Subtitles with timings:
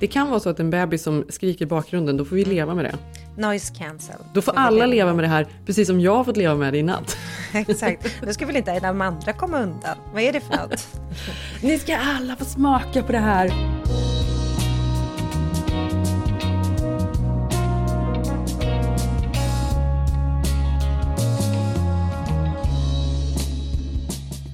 [0.00, 2.74] Det kan vara så att en bebis som skriker i bakgrunden, då får vi leva
[2.74, 2.94] med det.
[3.36, 4.16] Noise cancel.
[4.34, 6.78] Då får alla leva med det här, precis som jag har fått leva med det
[6.78, 7.16] i natt.
[7.52, 8.22] Exakt.
[8.26, 9.96] Nu ska väl inte en av de andra komma undan?
[10.12, 10.88] Vad är det för något?
[11.62, 13.77] Ni ska alla få smaka på det här.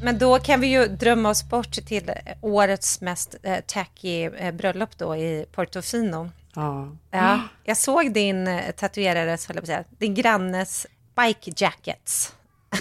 [0.05, 2.11] Men då kan vi ju drömma oss bort till
[2.41, 6.31] årets mest eh, tacky eh, bröllop då i Portofino.
[6.55, 6.89] Ja.
[7.11, 12.33] Ja, jag såg din eh, tatuerares, höll jag på att säga, din grannes bike jackets.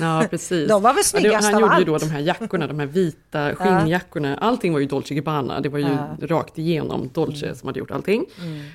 [0.02, 0.68] Ja, precis.
[0.70, 1.86] De var väl Ja, det- snyggast Han gjorde ju allt.
[1.86, 4.38] då de här jackorna, de här vita skinnjackorna.
[4.38, 8.26] Allting var ju Dolce Gabbana, det var ju rakt igenom Dolce som hade gjort allting.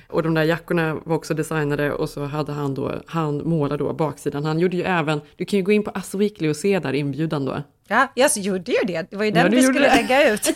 [0.09, 3.93] Och de där jackorna var också designade och så hade han då, han målade då
[3.93, 4.45] baksidan.
[4.45, 6.93] Han gjorde ju även, du kan ju gå in på Us Weekly och se där
[6.93, 7.63] inbjudan då.
[7.91, 9.07] Ja, jag gjorde ju det.
[9.11, 9.95] Det var ju Ja, den du vi skulle det.
[9.95, 10.55] lägga ut.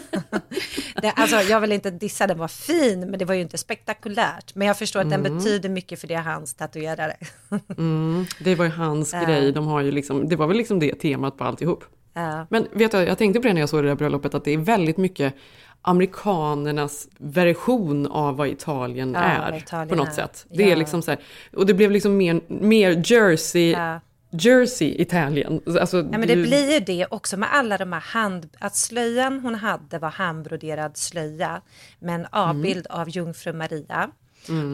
[1.01, 4.55] det, alltså, jag vill inte dissa, den var fin, men det var ju inte spektakulärt.
[4.55, 5.23] Men jag förstår att Mm.
[5.23, 7.15] den betyder mycket för det hans tatuerare.
[8.43, 11.37] Det var ju hans grej, de har ju liksom, det var väl liksom det temat
[11.37, 11.83] på alltihop.
[12.13, 12.47] Ja.
[12.49, 14.51] Men vet du, jag tänkte på det när jag såg det där bröllopet, att det
[14.51, 15.33] är väldigt mycket
[15.81, 19.57] amerikanernas version av vad Italien Ja, är.
[19.57, 20.11] Italien på något är.
[20.11, 20.45] sätt.
[20.49, 20.75] Det är Ja.
[20.75, 21.19] liksom så här,
[21.55, 23.99] och det blev liksom mer, mer Jersey, Ja.
[24.33, 25.61] Jersey Italien.
[25.79, 28.49] Alltså, Ja, men det blir ju det också med alla de här hand...
[28.59, 31.61] Att slöjan hon hade var handbroderad slöja
[31.99, 34.09] med en avbild av jungfru Maria.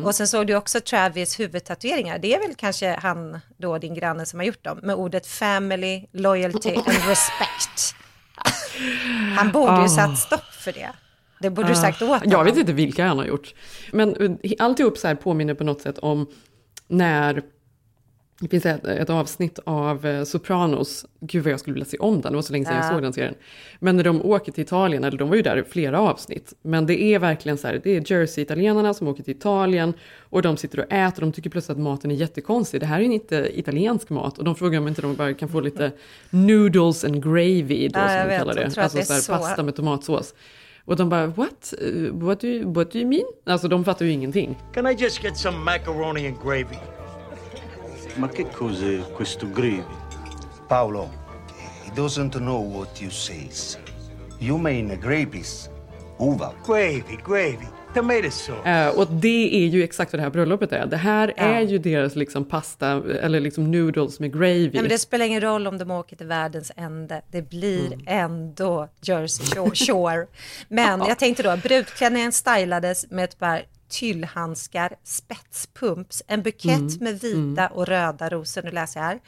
[0.05, 2.19] Och sen såg du också Travis huvudtatueringar.
[2.19, 4.79] Det är väl kanske han då, din granne, som har gjort dem.
[4.83, 7.95] Med ordet family, loyalty and respect.
[9.37, 10.89] Han borde ju satt stopp för det.
[11.41, 12.59] Det borde du sagt åt Jag vet honom.
[12.59, 13.53] inte vilka han har gjort.
[13.91, 16.27] Men eh, alltihop så här påminner på något sätt om
[16.87, 17.43] när
[18.41, 22.21] det finns ett, ett avsnitt av eh, Sopranos, gud vad jag skulle vilja se om
[22.21, 22.89] den, det var så länge sedan jag Ja.
[22.89, 23.35] såg den serien.
[23.79, 26.85] Men när de åker till Italien, eller de var ju där i flera avsnitt, men
[26.85, 30.79] det är verkligen så här, det är Jersey-italienarna som åker till Italien och de sitter
[30.79, 32.79] och äter, de tycker plötsligt att maten är jättekonstig.
[32.79, 35.49] Det här är ju inte italiensk mat och de frågar om inte de bara kan
[35.49, 35.91] få lite
[36.29, 38.81] noodles and gravy då Ja, som jag de kallar de det.
[38.81, 39.31] Alltså det så här, så.
[39.33, 40.33] pasta med tomatsås.
[40.85, 41.73] Och de bara, what?
[41.81, 43.25] Uh, What do, you, what do you mean?
[43.45, 44.57] Alltså de fattar ju ingenting.
[44.73, 46.98] Can I just get some macaroni and gravy?
[48.15, 49.83] Ma che cos'è questo gravy?
[50.67, 51.09] Paolo,
[51.85, 53.77] he doesn't know what you says.
[54.39, 55.69] You mean grapes,
[56.19, 56.53] uva.
[56.65, 58.69] Gravy, gravy, tomato sauce.
[58.69, 60.85] Eh, och det är ju exakt vad det här bröllopet är.
[60.85, 62.87] Det här är ju deras liksom pasta,
[63.21, 64.61] eller liksom noodles med gravy.
[64.73, 67.21] Nej, men det spelar ingen roll om de åker till världens ände.
[67.31, 67.99] Det blir Mm.
[68.07, 69.75] ändå Jersey Shore.
[69.75, 70.27] Shore.
[70.67, 76.97] Men jag tänkte då, brudklänningen stylades med ett par tyllhandskar, spetspumps, en bukett Mm.
[76.99, 78.63] med vita och röda rosor.
[78.63, 79.19] Nu läser jag här.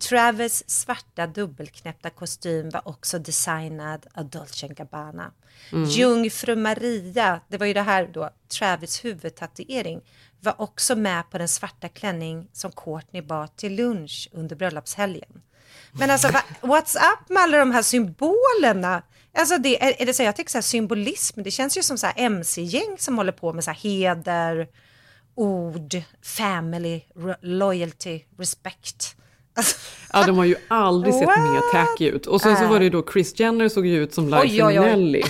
[0.00, 5.32] Travis svarta dubbelknäppta kostym var också designad av Dolce Gabbana.
[5.72, 5.84] Mm.
[5.88, 10.00] Jungfru Maria, det var ju det här då, Travis huvudtatuering,
[10.40, 15.42] var också med på den svarta klänning som Courtney bar till lunch under bröllopshelgen.
[15.92, 19.02] Men alltså, va, what's up med alla de här symbolerna?
[19.38, 21.98] Alltså det, är, är det så, jag tycker så här, symbolism, det känns ju som
[21.98, 24.68] så här MC-gäng som håller på med så här heder,
[25.34, 27.00] ord, family,
[27.42, 29.16] loyalty, respect.
[29.56, 29.76] Alltså,
[30.12, 31.38] Ja, de har ju aldrig sett What?
[31.38, 32.26] mer tacky ut.
[32.26, 34.78] Och sen så var det ju då Chris Jenner såg ju ut som Liza oj.
[34.78, 35.22] Minnelli.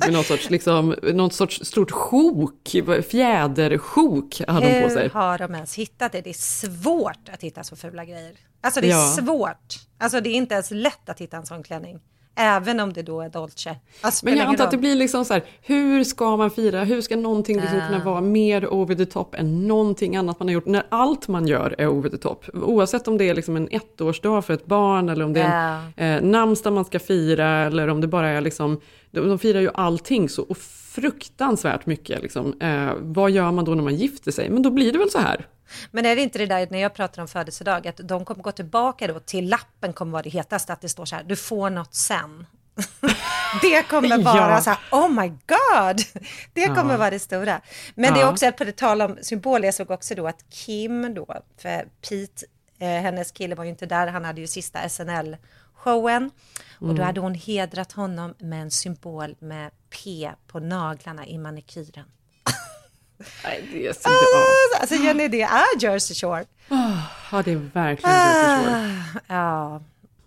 [0.00, 2.68] Med någon sorts, liksom, någon sorts stort sjok,
[3.10, 5.02] fjädersjok hade hon på sig.
[5.02, 6.20] Hur har de ens hittat det?
[6.20, 8.32] Det är svårt att hitta så fula grejer.
[8.60, 9.16] Alltså det är Ja.
[9.18, 9.74] svårt.
[9.98, 12.00] Alltså det är inte ens lätt att hitta en sån klänning.
[12.36, 13.76] Även om det då är Dolce.
[14.00, 17.00] Alltså, Men jag antar att det blir liksom så här, hur ska man fira, hur
[17.00, 20.66] ska någonting liksom kunna vara mer over the top än någonting annat man har gjort,
[20.66, 22.44] när allt man gör är over the top.
[22.54, 26.24] Oavsett om det är liksom en ettårsdag för ett barn, eller om det är en
[26.24, 29.70] eh, namnsdag man ska fira, eller om det bara är liksom, de, de firar ju
[29.74, 30.46] allting så
[30.94, 32.22] fruktansvärt mycket.
[32.22, 32.60] Liksom.
[32.60, 34.50] Eh, vad gör man då när man gifter sig?
[34.50, 35.46] Men då blir det väl så här.
[35.90, 38.52] Men är det inte det där när jag pratar om födelsedag, att de kommer gå
[38.52, 41.70] tillbaka då till lappen kommer vara det hetaste, att det står så här, du får
[41.70, 42.46] något sen.
[43.62, 44.60] det kommer vara Ja.
[44.60, 46.02] så här, oh my god,
[46.52, 46.98] det kommer Ja.
[46.98, 47.60] vara det stora.
[47.94, 48.30] Men det är Ja.
[48.30, 51.26] också, på det tal om symboler, jag såg också då att Kim då,
[51.62, 52.46] för Pete,
[52.78, 55.36] eh, hennes kille var ju inte där, han hade ju sista SNL-showen.
[55.92, 56.96] Och Mm.
[56.96, 62.04] då hade hon hedrat honom med en symbol med P på naglarna i manikyren.
[63.44, 64.80] Nej, det är så bra.
[64.80, 66.44] Alltså Jenny, det är Jersey Shore.
[67.32, 69.20] Ja, det är verkligen Jersey Shore.
[69.26, 69.82] Ja,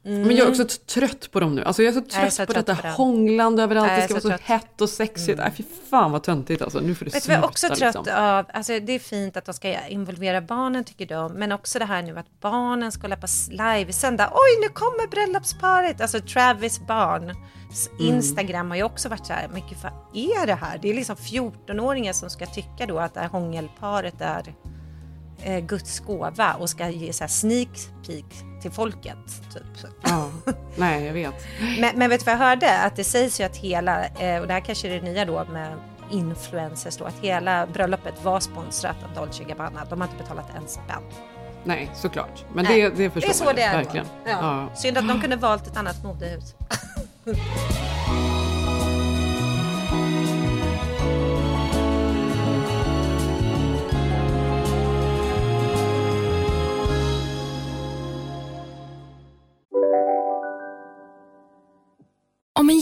[0.07, 1.63] Men jag är också t- trött på dem nu.
[1.63, 3.89] Alltså jag är så trött Jag är så på trött detta på hånglande överallt.
[3.95, 4.49] Det ska vara så trött.
[4.49, 4.59] Mm.
[4.59, 5.37] hett och sexigt.
[5.37, 6.79] Nej, fy fan vad töntigt alltså.
[6.79, 8.05] Nu får det Vet sluta jag är också trött liksom.
[8.15, 8.45] av?
[8.53, 12.01] Alltså det är fint att de ska involvera barnen tycker de, men också det här
[12.01, 14.31] nu att barnen ska hålla på livesända.
[14.33, 16.01] Oj, nu kommer bröllopsparet!
[16.01, 17.23] Alltså Travis barn.
[17.23, 17.35] Mm.
[18.15, 20.77] Instagram har ju också varit så här, men gud vad är det här?
[20.81, 24.53] Det är liksom 14-åringar som ska tycka då att det här hångelparet är
[25.41, 27.69] eh, Guds gåva och ska ge så här sneak
[28.07, 28.25] peek
[28.61, 29.17] till folket.
[29.53, 29.91] Typ.
[30.03, 30.29] Ja,
[30.75, 31.33] nej jag vet.
[31.79, 32.79] Men, men vet du vad jag hörde?
[32.79, 35.45] Att det sägs ju att hela, eh, och det här kanske är det nya då
[35.51, 35.77] med
[36.11, 39.85] influencers då, att hela bröllopet var sponsrat av Dolce Gabbana.
[39.89, 41.03] De har inte betalat en spänn.
[41.63, 42.45] Nej, såklart.
[42.53, 43.73] Men Nej, det, det förstår det är så ju, det är.
[43.77, 44.05] verkligen.
[44.25, 44.31] Ja.
[44.69, 44.75] Ja.
[44.75, 46.55] Synd att de kunde valt ett annat modehus.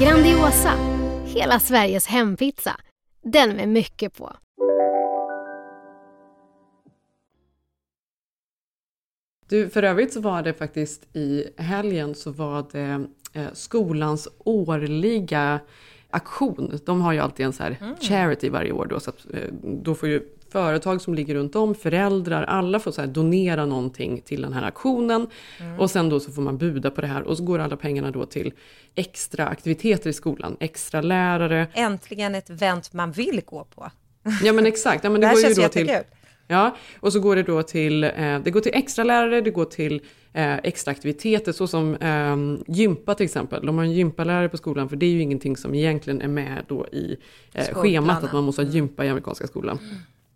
[0.00, 0.72] Grandiosa,
[1.24, 2.76] hela Sveriges hempizza.
[3.22, 4.36] Den med mycket på.
[9.48, 15.60] Du, för övrigt så var det faktiskt i helgen så var det eh, skolans årliga
[16.10, 16.78] aktion.
[16.86, 19.94] De har ju alltid en så här charity varje år då, så att eh, då
[19.94, 20.22] får ju
[20.54, 25.26] företag som ligger runt om, föräldrar, alla får så donera någonting till den här aktionen.
[25.78, 28.10] Och sen då så får man buda på det här och så går alla pengarna
[28.10, 28.52] då till
[28.94, 31.66] extra aktiviteter i skolan, extra lärare.
[31.74, 33.90] Äntligen ett event man vill gå på.
[34.42, 36.16] Ja men exakt, ja, men det, Det här går ju känns då till jättekul.
[36.46, 39.64] Ja, och så går det då till, eh, det går till extra lärare, det går
[39.64, 40.00] till
[40.32, 42.36] eh, extra aktiviteter såsom eh,
[42.74, 43.66] gympa till exempel.
[43.66, 46.64] De har en gympalärare på skolan för det är ju ingenting som egentligen är med
[46.68, 47.16] då i
[47.52, 49.78] eh, schemat att man måste ha gympa i amerikanska skolan.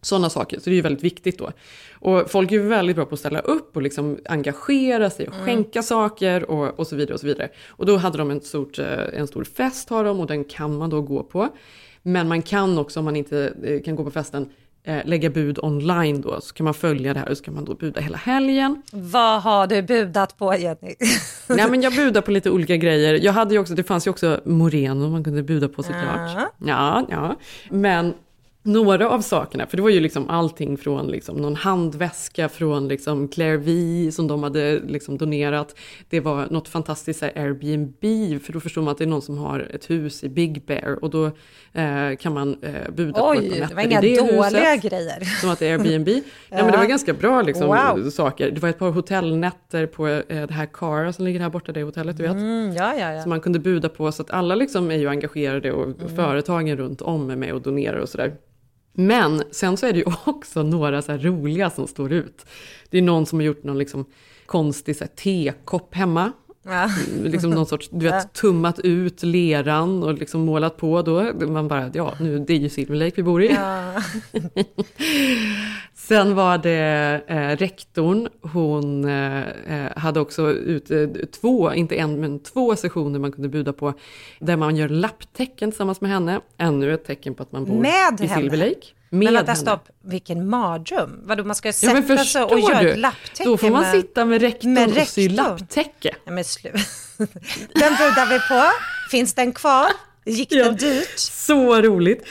[0.02, 1.52] Sådana saker, så det är ju väldigt viktigt då.
[1.92, 5.34] Och folk är ju väldigt bra på att ställa upp och liksom engagera sig och
[5.34, 7.14] skänka saker och, och så vidare.
[7.14, 7.48] Och så vidare.
[7.68, 10.78] Och då hade de en, stort, eh, en stor fest har de och den kan
[10.78, 11.48] man då gå på.
[12.02, 14.48] Men man kan också om man inte eh, kan gå på festen
[14.84, 17.64] eh, lägga bud online då, så kan man följa det här och så kan man
[17.64, 18.82] då buda hela helgen.
[18.92, 20.94] Vad har du budat på Jenny?
[21.46, 23.14] Nej men jag budar på lite olika grejer.
[23.14, 26.30] Jag hade ju också, det fanns ju också Moreno man kunde buda på såklart.
[26.36, 26.52] Ja.
[26.58, 27.36] Ja, ja.
[27.70, 28.14] Men
[28.62, 33.28] några av sakerna, för det var ju liksom allting från liksom någon handväska från liksom
[33.28, 35.74] Claire V som de hade liksom donerat.
[36.08, 38.00] Det var något fantastiskt här Airbnb,
[38.42, 41.04] för då förstår man att det är någon som har ett hus i Big Bear
[41.04, 41.24] och då
[41.72, 44.36] eh, kan man eh, buda på Oj, ett par det var nätter inga i det
[44.36, 44.90] dåliga huset.
[44.90, 45.24] grejer.
[45.40, 46.08] Som att det är Airbnb.
[46.48, 46.56] ja.
[46.56, 48.10] men det var ganska bra liksom, Wow.
[48.10, 48.50] saker.
[48.50, 51.82] Det var ett par hotellnätter på eh, det här Cara som ligger här borta, det
[51.82, 52.32] hotellet du vet.
[52.32, 53.22] Mm, ja, ja, ja.
[53.22, 54.12] Som man kunde buda på.
[54.12, 57.98] Så att alla liksom är ju engagerade och företagen runt om är med och donerar
[57.98, 58.34] och sådär.
[59.00, 62.46] Men sen så är det ju också några så här roliga som står ut.
[62.90, 64.04] Det är någon som har gjort någon liksom
[64.46, 66.32] konstig så här tekopp hemma.
[66.68, 66.90] Ja.
[67.22, 71.32] Liksom någon sorts, du vet, tummat ut leran och liksom målat på då.
[71.46, 73.52] Man bara, ja, nu, det är ju Silver Lake vi bor i.
[73.52, 73.92] Ja.
[75.94, 81.06] Sen var det eh, rektorn, hon eh, eh, hade också ut, eh,
[81.40, 83.94] två, inte en men två sessioner man kunde buda på.
[84.40, 86.40] Där man gör lapptecken tillsammans med henne.
[86.58, 88.42] Ännu ett tecken på att man bor Med i henne?
[88.42, 88.97] Silver Lake.
[89.10, 89.88] Men vänta, stopp.
[90.04, 91.20] Vilken mardröm.
[91.24, 93.92] Vadå, man ska Ja sätta men sig och göra ett lapptäcke Då får man med...
[93.92, 95.36] sitta med rektorn med och sy rektorn.
[95.46, 96.14] lapptäcke.
[96.24, 96.70] Ja, men slu...
[97.74, 98.70] Den budar vi på.
[99.10, 99.86] Finns den kvar?
[100.24, 101.18] Gick den dyrt?
[101.18, 102.26] Så roligt.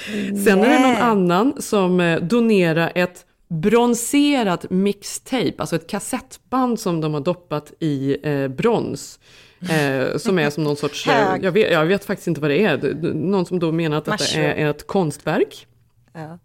[0.46, 1.02] Sen är det någon Nej.
[1.02, 8.18] annan som eh, donerar ett bronserat mixtape, alltså ett kassettband som de har doppat i
[8.30, 9.20] eh, brons.
[9.62, 12.64] Eh, som är som någon sorts, eh, jag, vet, jag vet faktiskt inte vad det
[12.64, 14.46] är, Det- någon som då menar att Mushroom.
[14.46, 15.68] är ett konstverk.
[16.14, 16.40] Ja.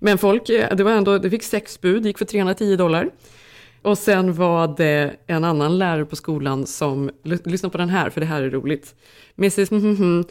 [0.00, 3.10] Men folk, eh, det var ändå, det fick sex bud, gick för 310 dollar.
[3.82, 8.10] Och sen var det en annan lärare på skolan som, ly- lyssna på den här
[8.10, 8.94] för det här är roligt.
[9.38, 10.24] Mrs mhm,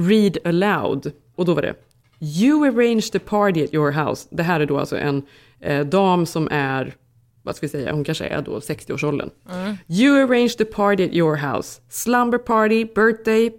[0.00, 1.12] read aloud.
[1.36, 1.74] Och då var det
[2.20, 4.28] You arranged the party at your house.
[4.30, 5.22] Det här är då alltså en
[5.60, 6.94] eh, dam som är,
[7.42, 9.30] vad ska vi säga, hon kanske är då 60-årsåldern.
[9.50, 9.76] Mm.
[9.88, 11.80] You arranged the party at your house.
[11.88, 13.52] Slumber party, birthday,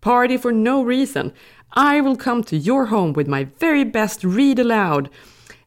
[0.00, 1.30] party for no reason.
[1.72, 5.08] I will come to your home with my very best read aloud.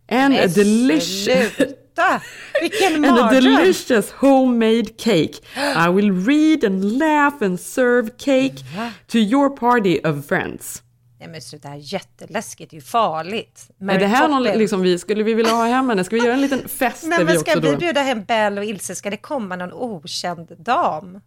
[0.10, 1.54] And a Men delicious...
[1.96, 2.22] Sluta!
[2.62, 5.40] Vilken And a delicious homemade cake.
[5.56, 8.64] I will read and laugh and serve cake
[9.08, 10.84] to your party of friends.
[11.20, 13.70] Nej men sluta, det här är jätteläskigt, det är ju farligt.
[13.90, 16.04] är det här någon, liksom, vi, skulle vi vilja ha hem henne?
[16.04, 17.78] Ska vi göra en liten fest Nej vi men ska vi då...
[17.78, 21.20] bjuda hem Belle och Ilse, ska det komma någon okänd dam?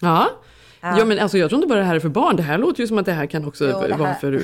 [0.00, 0.30] Ja.
[0.82, 0.98] Ja.
[0.98, 2.36] ja, men alltså jag tror inte bara det här är för barn.
[2.36, 4.42] Det här låter ju som att det här kan också Jo, det vara här- för...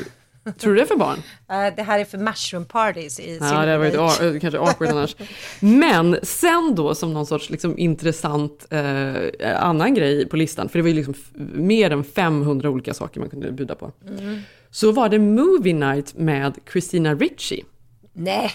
[0.59, 1.19] Tror du det är för barn?
[1.51, 4.91] Eh, det här är för mushroom parties i Ja, det har varit eh, kanske awkward
[4.91, 5.17] annars.
[5.61, 10.83] Men sen då som någon sorts liksom intressant eh, annan grej på listan, för det
[10.83, 11.15] var ju liksom
[11.55, 13.93] mer än 500 olika saker man kunde bjuda på.
[14.19, 14.41] Mm.
[14.71, 17.65] Så var det Movie Night med Christina Ricci.
[18.13, 18.51] Nej!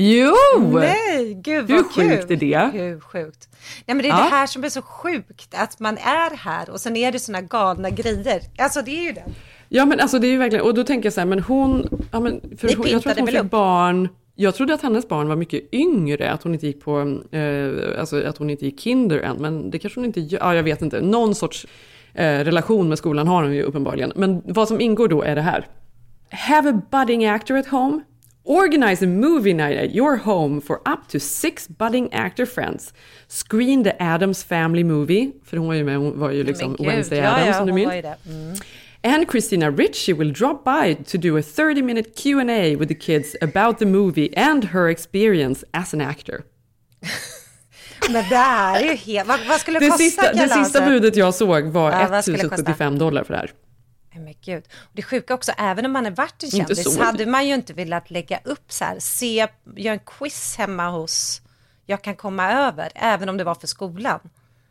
[0.00, 0.78] Jo!
[0.78, 2.10] Nej, gud vad Hur kul!
[2.10, 2.70] sjukt är det?
[2.72, 3.48] Hur sjukt?
[3.86, 4.16] Nej men det är Ja.
[4.16, 7.40] det här som är så sjukt, att man är här och sen är det såna
[7.40, 8.40] galna grejer.
[8.58, 9.24] Alltså det är ju det.
[9.68, 11.88] Ja men alltså det är ju verkligen, och då tänker jag så här, men hon,
[12.12, 13.50] ja, men för hon jag tror att hon fick upp?
[13.50, 17.00] barn, jag trodde att hennes barn var mycket yngre, att hon inte gick på,
[17.32, 20.54] eh, alltså att hon inte gick kinder än, men det kanske hon inte gör, ja
[20.54, 21.66] jag vet inte, någon sorts
[22.14, 24.12] eh, relation med skolan har hon ju uppenbarligen.
[24.16, 25.66] Men vad som ingår då är det här.
[26.30, 28.00] Have a budding actor at home.
[28.48, 32.94] Organize a movie night at your home for up to six budding actor friends.
[33.28, 36.88] Screen the Adams Family Movie, för hon var ju med, hon var ju liksom Men
[36.88, 38.04] Wednesday ja, Addams ja, som du hon minns.
[38.26, 38.56] Mm.
[39.02, 43.36] And Christina Ricci will drop by to do a 30 minute Q&A with the kids
[43.42, 46.44] about the movie and her experience as an actor.
[48.12, 49.28] Men det är ju helt...
[49.28, 52.36] Vad, vad skulle det kosta sista, det sista budet jag såg var Ja, vad skulle
[52.36, 52.54] det kosta?
[52.54, 53.50] 1075 dollar för det här.
[54.24, 54.64] Men gud.
[54.78, 57.02] Och det sjuka också, även om man är varit en kändis så.
[57.02, 59.46] hade man ju inte velat lägga upp så här, se,
[59.76, 61.42] göra en quiz hemma hos,
[61.86, 64.20] jag kan komma över, även om det var för skolan.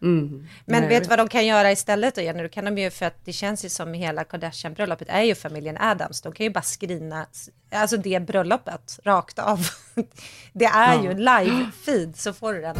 [0.01, 0.47] Mm.
[0.65, 2.43] Men Nej, vet du vad de kan göra istället då, Jenny?
[2.43, 5.77] Då kan de ju, för att det känns ju som hela Kardashian-bröllopet är ju familjen
[5.77, 6.21] Adams.
[6.21, 7.25] De kan ju bara skrina,
[7.71, 9.67] alltså det bröllopet, rakt av.
[10.53, 11.03] Det är Ja.
[11.03, 12.77] ju live-feed, så får du den.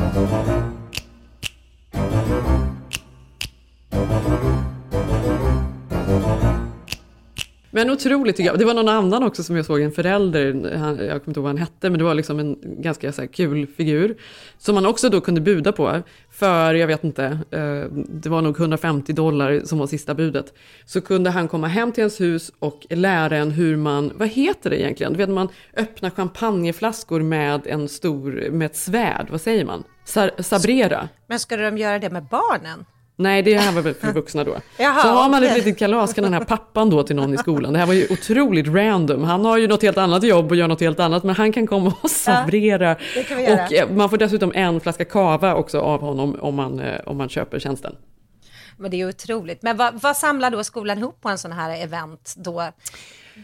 [7.78, 8.60] Men otroligt tycker jag.
[8.60, 11.44] Det var någon annan också som jag såg, en förälder, han, jag kommer inte ihåg
[11.44, 14.18] vad han hette, men det var liksom en ganska så här, kul figur.
[14.58, 18.60] Som man också då kunde buda på, för jag vet inte, eh, det var nog
[18.60, 20.54] 150 dollar som var sista budet.
[20.86, 24.70] Så kunde han komma hem till ens hus och lära en hur man, vad heter
[24.70, 25.14] det egentligen?
[25.14, 29.84] Du vet man öppnar champagneflaskor med en stor, med ett svärd, vad säger man?
[30.06, 31.10] Sa, sabrera.
[31.28, 32.86] Men ska de göra det med barnen?
[33.20, 34.58] Nej, det här var väl för vuxna då.
[34.78, 37.38] Jaha, så har man ett litet kalas kan den här pappan då till någon i
[37.38, 37.74] skolan.
[37.74, 39.24] Det här var ju otroligt random.
[39.24, 41.68] Han har ju något helt annat jobb och gör något helt annat, men han kan
[41.68, 42.96] komma och sabrera.
[43.16, 43.66] göra.
[43.66, 47.18] och eh, man får dessutom en flaska kava också av honom om man, eh, om
[47.18, 47.96] man köper tjänsten.
[48.78, 49.62] Men det är otroligt.
[49.62, 52.72] Men vad, vad samlar då skolan ihop på en sån här event då?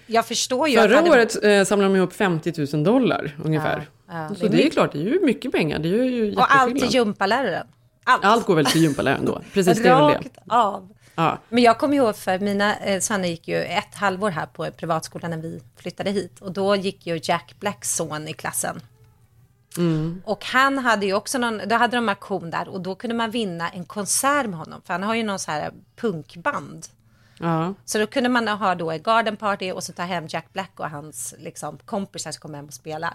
[0.07, 3.87] Jag förstår ju Förra hade- året eh, samlade de ihop 50 000 dollar ungefär.
[4.07, 5.79] Ja, ja, så det är det är klart, det är ju mycket pengar.
[5.79, 7.67] Det är ju Och allt till gympaläraren.
[8.03, 8.25] Allt.
[8.25, 9.41] Allt går väl till gympaläraren då.
[9.53, 10.53] Precis, det är väl det.
[10.53, 10.93] Av.
[11.15, 11.37] Ja.
[11.49, 15.31] Men jag kommer ihåg för mina eh, söner gick ju ett halvår här på privatskolan
[15.31, 16.39] när vi flyttade hit.
[16.41, 18.81] Och då gick ju Jack Blacks son i klassen.
[19.77, 20.21] Mm.
[20.25, 23.31] Och han hade ju också någon, då hade de auktion där och då kunde man
[23.31, 24.81] vinna en konsert med honom.
[24.85, 26.87] För han har ju någon så här punkband.
[27.39, 27.73] Ja.
[27.85, 30.71] Så då kunde man ha då ett garden party och så ta hem Jack Black
[30.75, 33.13] och hans liksom, kompisar som kommer hem och spelar.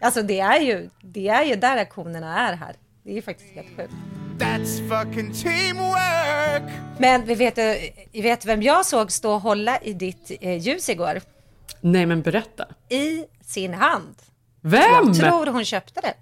[0.00, 2.76] Alltså det är ju, det är ju där auktionerna är här.
[3.06, 3.92] Det är faktiskt helt sjukt.
[4.38, 6.72] That's fucking teamwork!
[6.98, 7.64] Men vi vet, eh,
[8.12, 11.20] vi vet vem jag såg stå och hålla i ditt eh, ljus igår?
[11.80, 12.66] Nej, men berätta.
[12.88, 14.14] I sin hand.
[14.60, 14.82] Vem?
[14.82, 16.14] Jag tror hon köpte det.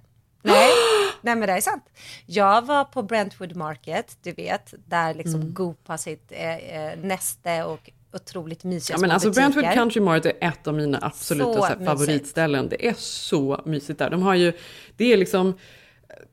[0.43, 0.71] Nej,
[1.21, 1.85] nej men det är sant.
[2.27, 5.55] Jag var på Brentwood Market, du vet, där liksom Mm.
[5.55, 9.51] Goop har sitt eh, eh, näste och otroligt mysiga Ja, men alltså butiker.
[9.51, 12.69] Brentwood Country Mart är ett av mina absoluta Så så här, favoritställen.
[12.69, 14.11] Det är så mysigt där.
[14.11, 14.53] De har ju,
[14.97, 15.55] det är liksom,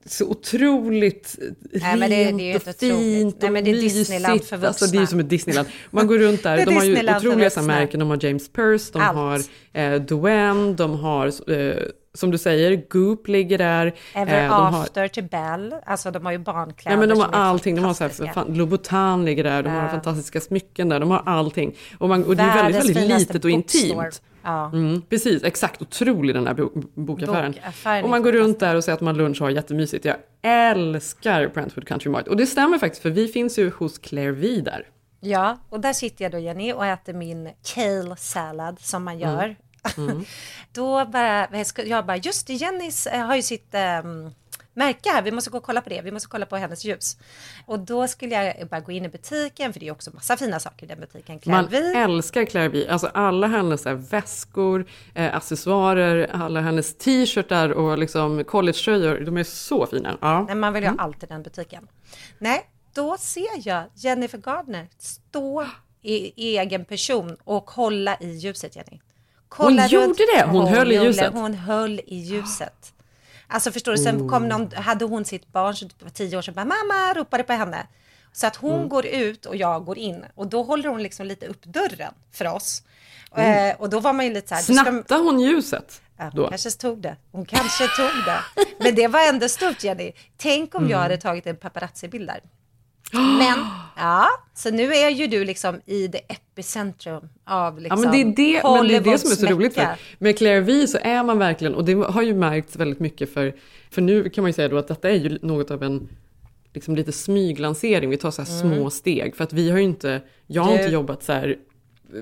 [0.05, 1.35] så otroligt
[1.73, 3.35] Nej, men det- det är ju rent inte och fint.
[3.41, 4.53] Nej, och men det är mysigt.
[4.63, 5.67] Alltså, det är ju som ett Disneyland.
[5.89, 7.99] Man går runt där, är de har ju otroliga märken.
[7.99, 9.15] De har James Purse, de Allt.
[9.17, 9.41] har
[9.81, 11.75] eh, Duane, de har, eh,
[12.13, 13.93] som du säger, Goop ligger där.
[14.15, 17.15] Ever eh, de har, After till Belle, alltså de har ju barnkläder Ja men de
[17.19, 19.89] har som är allting, de har så här, fan, Louboutin ligger där, de har Ja.
[19.89, 21.75] fantastiska smycken där, de har allting.
[21.97, 24.21] Och, man, och det är väldigt, väldigt litet och intimt.
[24.43, 24.71] Ja.
[24.73, 25.81] Mm, precis, exakt.
[25.81, 27.51] Otrolig den här bo- bokaffären.
[27.51, 30.05] Bokaffären och man går runt där och säger att man lunch och har jättemysigt.
[30.05, 32.27] Jag älskar Brentwood Country Mart.
[32.27, 34.87] Och det stämmer faktiskt, för vi finns ju hos Claire V där.
[35.19, 39.55] Ja, och där sitter jag då Jenny och äter min kale salad som man gör.
[39.97, 40.25] Mm.
[40.73, 41.47] då bara,
[41.85, 44.31] jag bara, just det, Jennys eh, har ju sitt um,
[44.73, 47.17] märke här, vi måste gå och kolla på det, vi måste kolla på hennes ljus.
[47.65, 50.59] Och då skulle jag bara gå in i butiken, för det är också massa fina
[50.59, 51.39] saker i den butiken.
[51.39, 52.87] Claire Man älskar Claire V.
[52.89, 59.19] Alltså alla hennes väskor, eh, accessoarer, alla hennes t-shirtar och liksom collegetröjor.
[59.19, 60.17] De är så fina.
[60.21, 60.41] Ja.
[60.47, 60.99] Nej, man vill ju Mm.
[60.99, 61.87] ha allt i den butiken.
[62.39, 65.65] Nej, då ser jag Jennifer Gardner stå
[66.01, 68.99] i egen person och hålla i ljuset, Jenny.
[69.49, 70.45] Hon gjorde det?
[70.47, 71.33] Hon höll i ljuset?
[71.33, 72.93] Hon höll i ljuset.
[73.51, 74.29] Alltså förstår du, sen Oh.
[74.29, 77.53] kom någon, hade hon sitt barn som var tio år sedan, bara mamma ropade på
[77.53, 77.87] henne.
[78.33, 78.89] Så att hon Mm.
[78.89, 82.47] går ut och jag går in och då håller hon liksom lite upp dörren för
[82.47, 82.83] oss.
[83.35, 83.69] Mm.
[83.71, 84.61] Eh, och då var man ju lite så här.
[84.67, 86.01] du ska- Snattade hon ljuset?
[86.17, 86.49] Ja, hon Då?
[86.49, 87.15] kanske tog det.
[87.31, 88.39] Hon kanske tog det.
[88.83, 90.11] Men det var ändå stort Jenny.
[90.37, 91.01] Tänk om jag Mm.
[91.01, 92.39] hade tagit en paparazzi-bild där.
[93.11, 93.59] Men,
[93.97, 98.17] ja, så nu är ju du liksom i det epicentrum av liksom Ja, men det
[98.21, 99.73] är det, men det, är det som är så roligt.
[99.73, 99.87] För,
[100.17, 103.55] med Claire V så är man verkligen, och det har ju märkts väldigt mycket för,
[103.91, 106.09] för nu kan man ju säga då att detta är ju något av en
[106.73, 108.75] liksom lite smyglansering, vi tar så här Mm.
[108.77, 109.35] små steg.
[109.35, 111.55] För att vi har ju inte, jag har Du- inte jobbat så här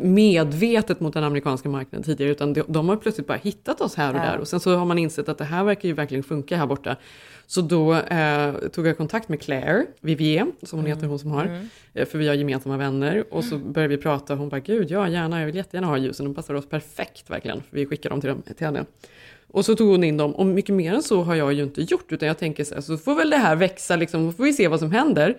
[0.02, 4.14] medvetet mot den amerikanska marknaden tidigare, utan de, de har plötsligt bara hittat oss här
[4.14, 4.24] och Ja.
[4.24, 4.38] där.
[4.38, 6.96] Och sen så har man insett att det här verkar ju verkligen funka här borta.
[7.48, 11.46] Så då eh, tog jag kontakt med Claire Vivier, som hon heter, hon som har.
[11.46, 11.70] Mm.
[11.94, 13.24] Eh, För vi har gemensamma vänner.
[13.32, 15.98] Och så började vi prata och hon bara, gud ja gärna, jag vill jättegärna ha
[15.98, 17.58] ljusen, de passar oss perfekt verkligen.
[17.70, 18.86] För vi skickar dem till, dem, till henne.
[19.52, 21.82] Och så tog hon in dem, och mycket mer än så har jag ju inte
[21.82, 24.54] gjort, utan jag tänker så här, så får väl det här växa, liksom, får vi
[24.54, 25.38] se vad som händer.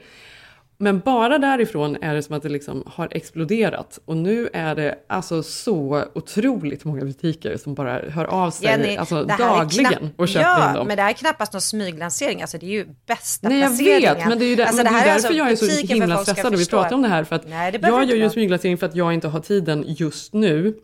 [0.82, 3.98] Men bara därifrån är det som att det liksom har exploderat.
[4.04, 8.96] Och nu är det alltså så otroligt många butiker som bara hör av sig Jenny,
[8.96, 10.86] alltså, dagligen och köper ja, in dem.
[10.86, 14.28] men det här är knappast någon smyglansering, alltså det är ju bästa Nej jag vet,
[14.28, 16.56] men det är ju där, Alltså, det är därför alltså jag är så himla stressad
[16.56, 17.24] vi pratar om det här.
[17.24, 19.84] För att Nej, det jag gör ju en smyglansering för att jag inte har tiden
[19.86, 20.74] just nu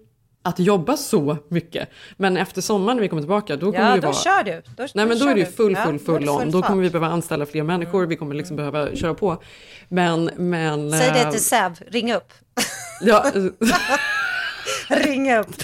[0.46, 1.88] att jobba så mycket.
[2.16, 4.16] Men efter sommaren när vi kommer tillbaka då kommer Ja, det då vara...
[4.16, 4.62] kör du.
[4.76, 6.30] Då- Nej då men då kör är det ju full, Ja, full, då full det
[6.30, 6.50] on.
[6.50, 9.42] Då kommer vi behöva anställa fler människor, vi kommer liksom behöva köra på.
[9.88, 10.90] Men, men...
[10.92, 12.32] Säg det eh, till Säv, ring upp.
[13.00, 13.26] Ja,
[14.88, 15.46] ring upp.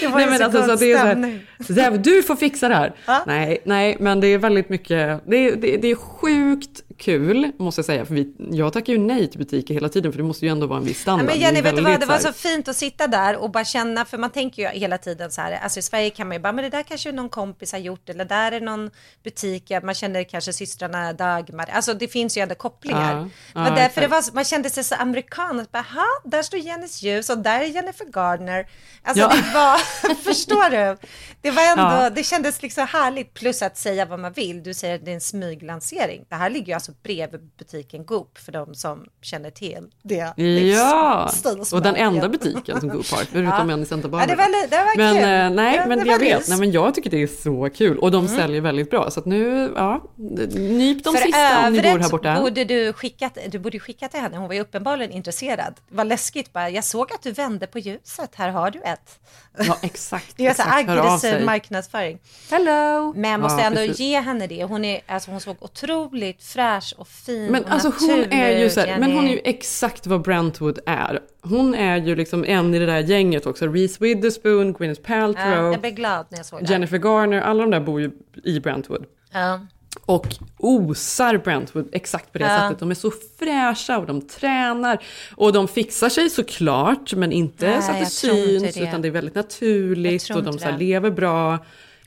[0.00, 1.40] Det var nej men så alltså så det är så här,
[1.74, 2.92] Zev, du får fixa det här.
[3.26, 7.78] Nej, nej, men det är väldigt mycket, det är, det, det är sjukt kul måste
[7.78, 10.46] jag säga, för vi, jag tackar ju nej till butiker hela tiden för det måste
[10.46, 11.26] ju ändå vara en viss standard.
[11.26, 14.04] men Jenny, vet du vad, det var så fint att sitta där och bara känna,
[14.04, 16.52] för man tänker ju hela tiden så här, alltså i Sverige kan man ju bara,
[16.52, 18.90] men det där kanske någon kompis har gjort, eller där är någon
[19.24, 23.16] butik, man känner kanske systrarna Dagmar, alltså det finns ju ändå kopplingar.
[23.16, 26.42] Ja, men ja, därför det var, man kände sig så amerikan, att bara, ha, där
[26.42, 28.66] står Jennys ljus och där är Jennifer Gardner.
[29.02, 29.28] Alltså Ja.
[29.28, 30.96] det var, förstår du?
[31.40, 34.94] Det var ändå, det kändes liksom härligt, plus att säga vad man vill, du säger
[34.94, 36.24] att det är en smyglansering.
[36.28, 40.32] Det här ligger ju alltså bredvid butiken Goop, för de som känner till det.
[40.76, 41.30] Ja,
[41.72, 44.22] och den enda butiken som Goop har, förutom en i Santa Barbara.
[44.30, 45.24] Ja, det var, det var men kul.
[45.24, 47.98] eh, nej, men det jag var vet, nej, men jag tycker det är så kul
[47.98, 48.38] och de Mm.
[48.38, 51.94] säljer väldigt bra så att nu, ja, nyp de För sista om ni bor här
[51.94, 52.40] övrigt borta.
[52.40, 55.74] borde du skickat, du borde skicka till henne, hon var ju uppenbarligen intresserad.
[55.88, 59.20] Det var läskigt bara, jag såg att du vände på ljuset, här har du ett.
[59.58, 60.36] Ja, exakt.
[60.36, 62.18] Det är exakt, aggressiv marknadsföring.
[62.50, 63.12] Hello!
[63.16, 64.00] Men jag måste Ja, ändå precis.
[64.00, 64.64] ge henne det.
[64.64, 68.70] Hon, är, alltså, hon såg otroligt fräsch och fin Men och alltså hon är ju
[68.70, 71.20] så här, men hon är ju exakt vad Brentwood är.
[71.42, 73.66] Hon är ju liksom en i det där gänget också.
[73.66, 76.70] Reese Witherspoon, Gwyneth Ja, Paltrow, jag blev glad när jag såg det.
[76.70, 78.10] Jennifer Garner, alla de där bor ju
[78.44, 79.04] i Brentwood.
[79.32, 79.60] Ja.
[80.06, 80.26] Och
[80.58, 82.58] osar Brentwood exakt på det Ja.
[82.60, 82.78] sättet.
[82.78, 85.02] De är så fräscha och de tränar.
[85.36, 88.74] Och de fixar sig såklart, men inte Nej, så att det syns.
[88.74, 88.80] det.
[88.80, 91.58] Utan det är väldigt naturligt och de så här lever bra.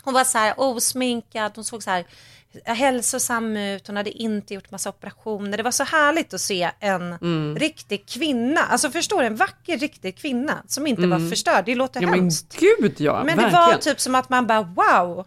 [0.03, 2.05] Hon var så här osminkad, hon såg så här
[2.65, 5.57] hälsosam ut, hon hade inte gjort massa operationer.
[5.57, 7.55] Det var så härligt att se en Mm.
[7.59, 11.29] riktig kvinna, alltså förstår du, en vacker riktig kvinna som inte var Mm.
[11.29, 11.65] förstörd.
[11.65, 12.57] Det låter Ja men hemskt.
[12.59, 15.25] gud ja, Men det var typ som att man bara wow,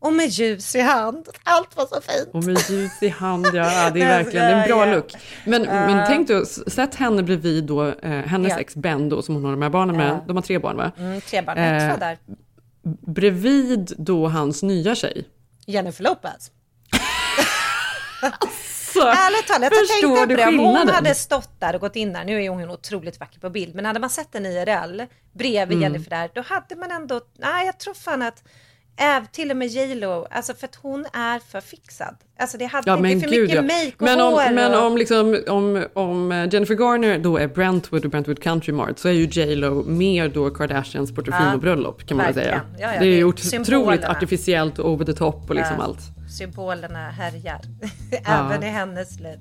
[0.00, 1.28] och med ljus i hand.
[1.44, 2.28] Allt var så fint.
[2.32, 5.12] Och med ljus i hand, ja, det är verkligen det är en bra look.
[5.46, 5.72] Men, Ja.
[5.72, 8.58] men tänk du, sätt henne bredvid då, eh, hennes Ja.
[8.58, 10.08] ex Ben då, som hon har de här barnen med.
[10.10, 10.24] Ja.
[10.26, 10.92] De har tre barn va?
[10.98, 12.18] Mm, tre barn, Eh, två där.
[13.06, 15.28] Bredvid då hans nya tjej.
[15.66, 16.50] Jennifer Lopez.
[18.94, 20.46] Så, Ärligt talat, jag tänkte på det.
[20.48, 23.50] Om hon hade stått där och gått in där, nu är hon otroligt vacker på
[23.50, 25.82] bild, men hade man sett en IRL bredvid Mm.
[25.82, 28.42] Jennifer där, då hade man ändå, nej jag tror fan att
[29.02, 32.16] Äv, till och med J Lo, alltså för att hon är för fixad.
[32.38, 33.62] Alltså det, hade, Ja det är för gud mycket ja.
[33.62, 34.54] make och Men, om, hår.
[34.54, 34.86] men och...
[34.86, 39.08] om, liksom, om, om eh, Jennifer Garner då är Brentwood och Brentwood Country Mart så
[39.08, 42.60] är ju J Lo mer då Kardashians Portofino-bröllop kan man väl säga.
[42.78, 44.08] Ja, det är ju otroligt symbolerna.
[44.08, 46.00] artificiellt och over the top och liksom allt.
[46.38, 47.60] Symbolerna härjar,
[48.24, 49.40] även i hennes liv.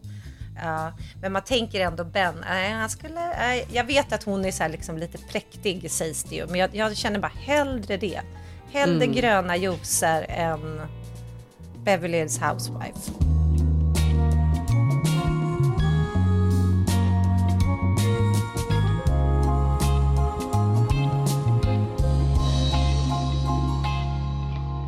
[0.63, 4.51] Ja, men man tänker ändå Ben, nej, han skulle, nej, jag vet att hon är
[4.51, 8.21] så liksom lite präktig sägs det ju, men jag, jag känner bara hellre det.
[8.71, 9.15] Hellre Mm.
[9.15, 10.81] gröna juicer än
[11.83, 13.11] Beverly Hills Housewife.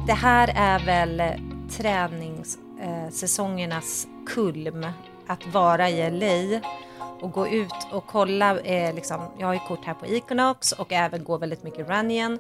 [0.08, 1.24] Det här är väl
[1.70, 4.86] träningssäsongernas kulm.
[5.28, 6.60] Att vara i LA
[7.22, 8.60] och gå ut och kolla.
[8.60, 12.40] Eh, liksom, jag har ju kort här på Equinox och även går väldigt mycket Runyon.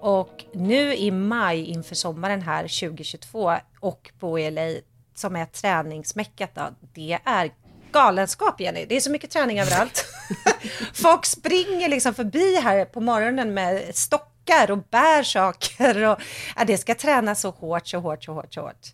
[0.00, 4.80] Och nu i maj inför sommaren här 2022 och på LA
[5.14, 6.62] som är träningsmäckat då,
[6.94, 7.50] det är
[7.92, 8.86] galenskap Jenny.
[8.88, 10.04] Det är så mycket träning överallt.
[10.94, 16.04] Folk springer liksom förbi här på morgonen med stockar och bär saker.
[16.06, 16.18] Och,
[16.56, 18.86] ja, det ska tränas så hårt, så hårt, så hårt, så hårt.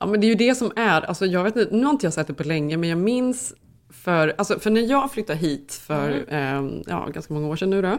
[0.00, 2.06] Ja men det är ju det som är, alltså jag vet inte, nu har inte
[2.06, 3.54] jag sett det på länge men jag minns
[3.90, 7.82] för, alltså för när jag flyttade hit för eh, ja, ganska många år sedan nu
[7.82, 7.98] då,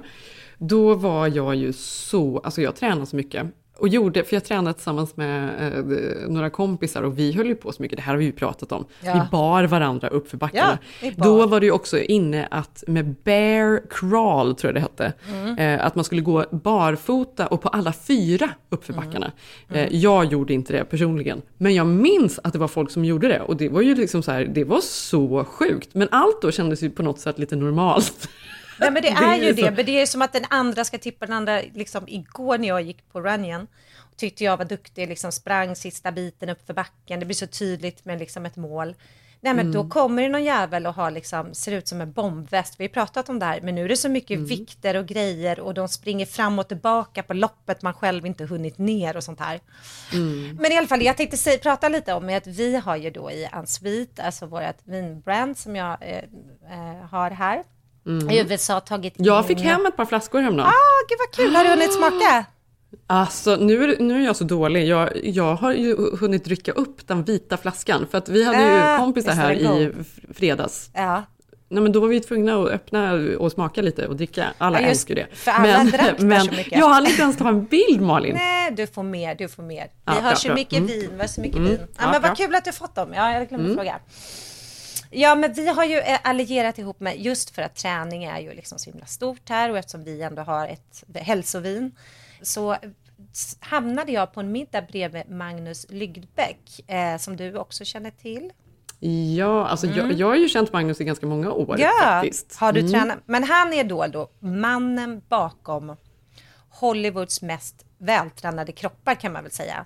[0.58, 3.46] då var jag ju så, alltså jag tränade så mycket.
[3.78, 7.72] Och gjorde, för jag tränade tillsammans med eh, några kompisar och vi höll ju på
[7.72, 8.86] så mycket, det här har vi ju pratat om.
[9.04, 9.14] Ja.
[9.14, 10.78] Vi bar varandra upp för backarna.
[11.02, 11.12] Ja.
[11.18, 15.58] Då var det ju också inne att med bear crawl, tror jag det hette, Mm.
[15.80, 19.06] eh, att man skulle gå barfota och på alla fyra uppför Mm.
[19.06, 19.32] backarna.
[19.70, 23.28] Eh, jag gjorde inte det personligen, men jag minns att det var folk som gjorde
[23.28, 25.90] det och det var ju liksom så här, det var så sjukt.
[25.94, 28.30] Men allt då kändes ju på något sätt lite normalt.
[28.80, 29.62] Nej, men det Det är ju så.
[29.62, 29.72] det.
[29.72, 31.62] Men det är som att den andra ska tippa den andra.
[31.74, 33.68] Liksom, igår när jag gick på Runyon
[34.18, 37.20] tyckte jag var duktig, liksom sprang sista biten upp för backen.
[37.20, 38.96] Det blir så tydligt med liksom ett mål.
[39.42, 39.90] Nej, men då Mm.
[39.90, 42.76] kommer det någon jävel och har liksom, ser ut som en bombväst.
[42.78, 44.46] Vi har pratat om det här, men nu är det så mycket Mm.
[44.46, 48.78] vikter och grejer och de springer fram och tillbaka på loppet man själv inte hunnit
[48.78, 49.60] ner och sånt här.
[50.14, 50.56] Mm.
[50.62, 53.32] Men i alla fall, jag tänkte säga, prata lite om att vi har ju då
[53.32, 56.18] i Ansvit, alltså vårt vinbrand som jag eh,
[56.72, 57.64] eh, har här,
[58.08, 58.30] Mm.
[58.52, 60.68] USA tagit Jag fick in- hem ett par flaskor häromdagen.
[60.70, 61.56] Ah, gud vad kul!
[61.56, 62.46] Har du hunnit smaka?
[63.08, 64.88] Alltså nu är, nu är jag så dålig.
[64.88, 68.08] Jag, jag har ju hunnit dricka upp den vita flaskan.
[68.12, 69.92] För att vi hade ju Ah, kompisar här i
[70.34, 70.90] fredags.
[70.94, 71.24] Ja.
[71.70, 74.46] Nej men då var vi tvungna att öppna och smaka lite och dricka.
[74.58, 75.28] Alla Ja, älskar det.
[75.34, 76.80] för alla drack där men så mycket.
[76.80, 78.36] jag hann inte ens ta en bild Malin.
[78.36, 79.84] Nej, du får mer, du får mer.
[79.84, 80.56] Vi Ja, har bra, så bra.
[80.56, 80.88] mycket Mm.
[80.88, 81.70] vin, vi har så mycket Mm.
[81.70, 81.80] vin.
[81.82, 83.14] Ja, Ja, men vad kul att du fått dem.
[83.16, 83.78] Ja, jag glömde Mm.
[83.78, 84.00] fråga.
[85.12, 88.54] Ja, men vi har ju eh, allierat ihop med, just för att träning är ju
[88.54, 91.96] liksom så himla stort här och eftersom vi ändå har ett hälsovin
[92.42, 92.80] så eh,
[93.60, 98.52] hamnade jag på en middag bredvid Magnus Lygdbäck som som du också känner till.
[99.38, 100.18] Ja, alltså jag, Mm.
[100.18, 102.56] jag har ju känt Magnus i ganska många år Ja, faktiskt.
[102.56, 102.92] har du Mm.
[102.92, 103.18] tränat?
[103.26, 105.96] Men han är då, då mannen bakom
[106.70, 109.86] Hollywoods mest vältränade kroppar kan man väl säga.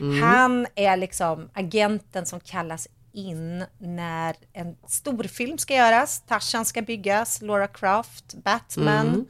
[0.00, 0.22] Mm.
[0.22, 7.42] Han är liksom agenten som kallas in när en storfilm ska göras, Tarzan ska byggas,
[7.42, 9.06] Laura Croft, Batman.
[9.08, 9.24] Mm.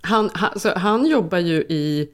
[0.00, 2.10] Han, han, så han jobbar ju i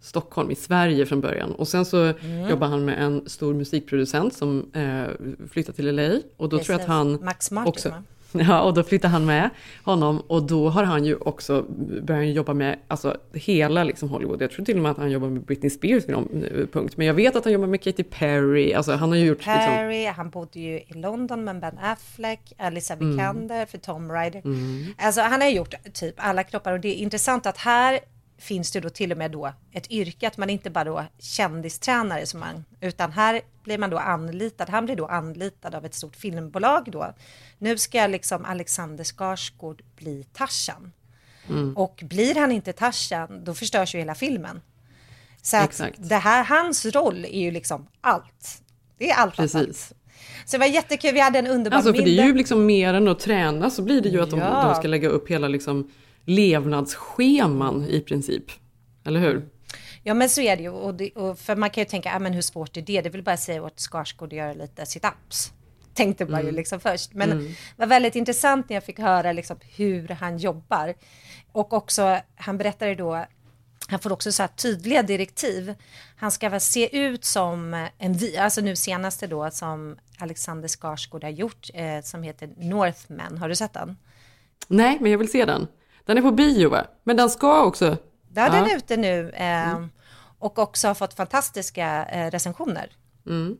[0.00, 1.52] Stockholm, i Sverige från början.
[1.52, 2.48] Och sen så Mm.
[2.48, 5.04] jobbar han med en stor musikproducent som eh,
[5.50, 6.20] flyttar till LA.
[6.36, 6.86] Och då tror jag att Precis.
[6.88, 7.88] han Max Martin, också...
[7.88, 8.02] va?
[8.32, 9.50] Ja, och då flyttar han med
[9.84, 10.20] honom.
[10.26, 11.62] Och då har han ju också
[12.02, 14.42] börjat jobba med alltså, hela liksom, Hollywood.
[14.42, 16.96] Jag tror till och med att han jobbar med Britney Spears vid någon eh, punkt.
[16.96, 18.72] Men jag vet att han jobbar med Katy Perry.
[18.72, 19.38] Alltså, han har gjort...
[19.38, 23.10] Liksom, Perry, han bodde ju i London med Ben Affleck, Alicia Mm.
[23.10, 24.40] Vikander för Tom Rider.
[24.44, 24.86] Mm.
[24.98, 28.00] Alltså han har gjort typ alla kroppar och det är intressant att här
[28.38, 32.26] finns det då till och med då ett yrke att man inte bara då kändistränare
[32.26, 36.16] som man, utan här blir man då anlitad, han blir då anlitad av ett stort
[36.16, 37.14] filmbolag då.
[37.58, 40.92] Nu ska liksom Alexander Skarsgård bli Tarzan.
[41.48, 41.76] Mm.
[41.76, 44.60] Och blir han inte Tarzan, då förstörs ju hela filmen.
[45.42, 45.98] Så att Exakt.
[46.08, 48.62] det här, hans roll är ju liksom allt.
[48.98, 49.66] Det är allt, allt, allt.
[49.66, 49.92] Precis.
[50.44, 52.24] Så det var jättekul, vi hade en underbar Alltså för det är middag.
[52.26, 54.64] ju liksom mer än att träna så blir det ju att de, Ja.
[54.64, 55.90] de ska lägga upp hela liksom
[56.28, 58.44] levnadsscheman i princip.
[59.04, 59.48] Eller hur?
[60.02, 60.68] Ja men så är det ju.
[60.68, 63.00] Och det, och för man kan ju tänka, ah, men hur svårt är det?
[63.00, 65.52] Det vill bara säga åt Skarsgård att göra lite sit-ups.
[65.94, 66.54] Tänkte man ju Mm.
[66.54, 67.14] liksom först.
[67.14, 67.44] Men Mm.
[67.46, 70.94] det var väldigt intressant när jag fick höra liksom hur han jobbar.
[71.52, 73.24] Och också, han berättade då
[73.88, 75.74] han får också så här tydliga direktiv.
[76.16, 81.24] Han ska väl se ut som en vi, alltså nu senaste då som Alexander Skarsgård
[81.24, 83.38] har gjort eh, som heter Northman.
[83.38, 83.96] Har du sett den?
[84.68, 85.66] Nej, men jag vill se den.
[86.08, 86.84] Den är på bio va?
[87.04, 87.96] Men den ska också...
[88.34, 89.90] Ja, den är ute nu eh, mm.
[90.38, 92.90] och också har fått fantastiska eh, recensioner.
[93.26, 93.56] Mm.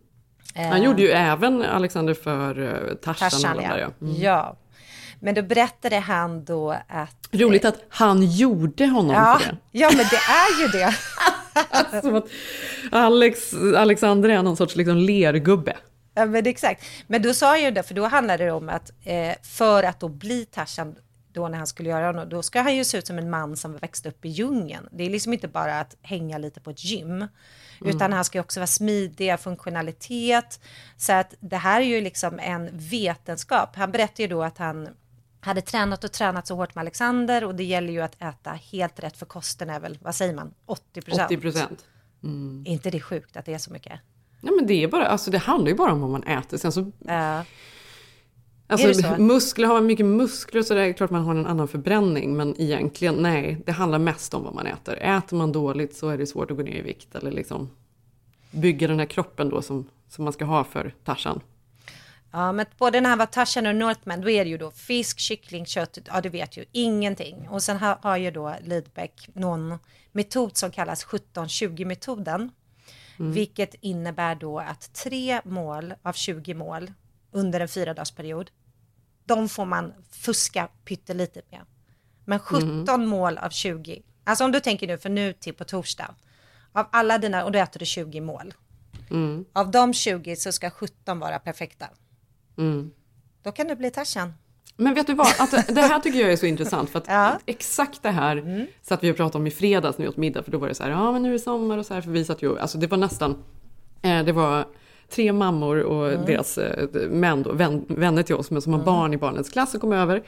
[0.54, 3.30] Han gjorde ju även Alexander för uh, Tarzan.
[3.30, 3.68] Tarzan ja.
[3.68, 4.06] Där, ja.
[4.06, 4.20] Mm.
[4.20, 4.56] ja.
[5.20, 7.28] Men då berättade han då att...
[7.32, 9.56] Roligt att han gjorde honom ja, för det.
[9.70, 10.94] Ja, men det är ju det.
[12.02, 12.26] Som att
[12.90, 15.76] Alex, Alexander är någon sorts liksom lergubbe.
[16.14, 16.84] Ja, men exakt.
[17.06, 20.00] Men då sa jag ju det, för då handlade det om att eh, för att
[20.00, 20.94] då bli Tarzan,
[21.38, 23.56] då när han skulle göra honom, då ska han ju se ut som en man
[23.56, 24.88] som växt upp i djungeln.
[24.92, 27.28] Det är liksom inte bara att hänga lite på ett gym, mm.
[27.80, 30.60] utan han ska ju också vara smidig, funktionalitet.
[30.96, 33.76] Så att det här är ju liksom en vetenskap.
[33.76, 34.88] Han berättade ju då att han
[35.40, 39.00] hade tränat och tränat så hårt med Alexander och det gäller ju att äta helt
[39.00, 41.30] rätt för kosten är väl, vad säger man, 80 procent?
[41.30, 41.84] 80 procent.
[42.22, 42.64] Mm.
[42.66, 44.00] Är inte det sjukt att det är så mycket?
[44.40, 46.56] Nej men det är bara, alltså det handlar ju bara om vad man äter.
[46.56, 46.80] Sen så...
[46.80, 47.42] Uh,
[48.68, 52.36] alltså muskler, har man mycket muskler så det är klart man har en annan förbränning.
[52.36, 54.98] Men egentligen, nej, det handlar mest om vad man äter.
[55.00, 57.70] Äter man dåligt så är det svårt att gå ner i vikt eller liksom
[58.50, 61.40] bygga den här kroppen då som, som man ska ha för Tarzan.
[62.30, 65.18] Ja, men både när han var Tarzan och Northman, då är det ju då fisk,
[65.18, 67.48] kyckling, kött, ja du vet ju ingenting.
[67.48, 69.78] Och sen har, har ju då Lidbeck någon
[70.12, 72.50] metod som kallas 17-20-metoden.
[73.18, 73.32] Mm.
[73.32, 76.92] Vilket innebär då att tre mål av 20 mål
[77.30, 78.50] under en fyra dagars period,
[79.28, 81.60] de får man fuska pyttelite med.
[82.24, 83.08] Men 17 mm.
[83.08, 86.14] mål av 20, alltså om du tänker nu för nu till på torsdag,
[86.72, 88.54] av alla dina, och då äter du 20 mål.
[89.10, 89.44] Mm.
[89.52, 91.86] Av de 20 så ska 17 vara perfekta.
[92.58, 92.90] Mm.
[93.42, 94.32] Då kan du bli Tarzan.
[94.76, 97.38] Men vet du vad, att det här tycker jag är så intressant för att ja.
[97.46, 98.66] exakt det här mm.
[98.82, 100.74] satt vi och pratade om i fredags när vi åt middag för då var det
[100.74, 102.58] så här, ja men nu är det sommar och så här för vi satt ju,
[102.58, 103.42] alltså det var nästan,
[104.02, 104.66] eh, det var
[105.10, 106.26] tre mammor och mm.
[106.26, 108.86] deras eh, män då, vän, vänner till oss men som har mm.
[108.86, 110.22] barn i barnens klass och kom över.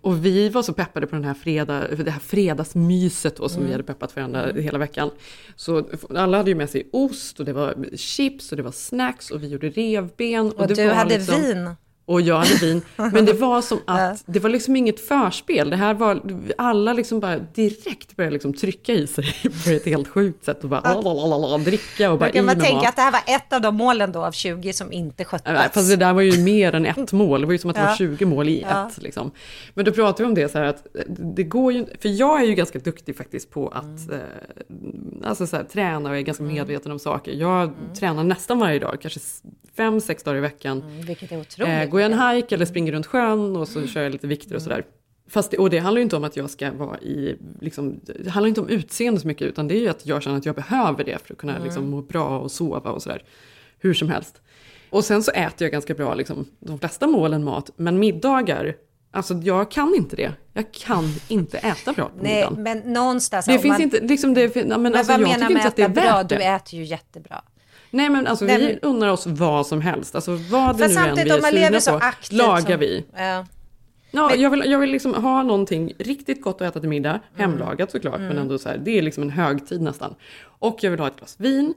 [0.00, 3.66] Och vi var så peppade på den här fredag, det här fredagsmyset då, som mm.
[3.66, 5.10] vi hade peppat för varandra hela veckan.
[5.56, 9.30] Så alla hade ju med sig ost och det var chips och det var snacks
[9.30, 10.46] och vi gjorde revben.
[10.52, 11.70] Och, och du hade liksom, vin
[12.06, 12.82] och jag hade vin.
[12.96, 15.70] Men det var som att, det var liksom inget förspel.
[15.70, 16.22] Det här var,
[16.58, 19.24] alla liksom bara direkt började liksom trycka i sig
[19.64, 22.66] på ett helt sjukt sätt och bara lalalala, dricka och bara kan i man med
[22.66, 25.72] tänka att det här var ett av de målen då av 20 som inte sköttes.
[25.72, 27.40] Fast det där var ju mer än ett mål.
[27.40, 27.96] Det var ju som att det var Ja.
[27.96, 28.88] 20 mål i Ja.
[28.88, 29.02] ett.
[29.02, 29.30] Liksom.
[29.74, 30.86] Men då pratade vi om det så här att
[31.36, 34.18] det går ju För jag är ju ganska duktig faktiskt på att eh,
[35.24, 37.32] alltså så här, träna och är ganska medveten om saker.
[37.32, 39.20] Jag tränar nästan varje dag, kanske
[39.76, 40.82] fem, sex dagar i veckan.
[41.06, 41.74] Vilket är otroligt.
[41.96, 44.62] Går jag en hike eller springer runt sjön och så kör jag lite vikter och
[44.62, 44.84] sådär.
[45.28, 48.30] Fast det, och det handlar ju inte om att jag ska vara i, liksom, det
[48.30, 50.54] handlar inte om utseende så mycket utan det är ju att jag känner att jag
[50.54, 51.64] behöver det för att kunna Mm.
[51.64, 53.22] liksom, må bra och sova och sådär.
[53.78, 54.42] Hur som helst.
[54.90, 58.74] Och sen så äter jag ganska bra, liksom, de flesta målen mat, men middagar,
[59.10, 60.32] alltså jag kan inte det.
[60.52, 62.62] Jag kan inte äta bra på Nej, middagen.
[62.62, 63.46] men någonstans...
[63.46, 65.88] Det finns man, inte, liksom det, men, men alltså, vad jag menar med att äta
[65.88, 66.22] bra?
[66.22, 67.42] Du äter ju jättebra.
[67.90, 71.14] Nej men alltså Nej, vi unnar oss vad som helst, alltså vad det nu än
[71.14, 73.04] vi är sugna så på, aktivt lagar som- vi.
[73.16, 73.46] Ja.
[74.10, 77.20] Ja, Men- jag vill, jag vill liksom ha någonting riktigt gott att äta till middag,
[77.36, 78.38] hemlagat såklart, men Mm.
[78.38, 80.14] ändå så här, det är liksom en högtid nästan.
[80.44, 81.74] Och jag vill ha ett glas vin.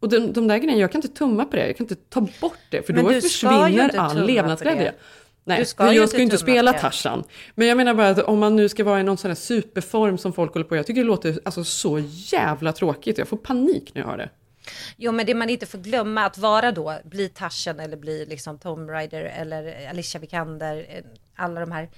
[0.00, 2.20] Och de, de där grejerna, jag kan inte tumma på det, jag kan inte ta
[2.40, 4.92] bort det, för Men då försvinner all levnadsglädje.
[5.44, 6.72] Nej, Du ska jag ska ju inte spela.
[6.72, 7.24] Tarzan.
[7.54, 10.18] Men jag menar bara att om man nu ska vara i någon sån här superform
[10.18, 12.02] som folk håller på, jag tycker det låter alltså, så
[12.32, 14.30] jävla tråkigt, jag får panik när jag hör det.
[14.96, 18.58] Jo, men det man inte får glömma att vara då, bli Tarzan eller bli liksom
[18.58, 21.04] Tom Rider eller Alicia Vikander, eh,
[21.36, 21.90] alla de här.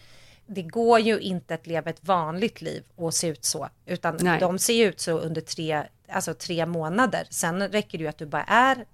[0.46, 4.40] Det går ju inte att leva ett vanligt liv och se ut så, utan Nej.
[4.40, 7.26] de ser ju ut så under tre, alltså tre månader.
[7.30, 8.84] Sen räcker det ju att du bara är,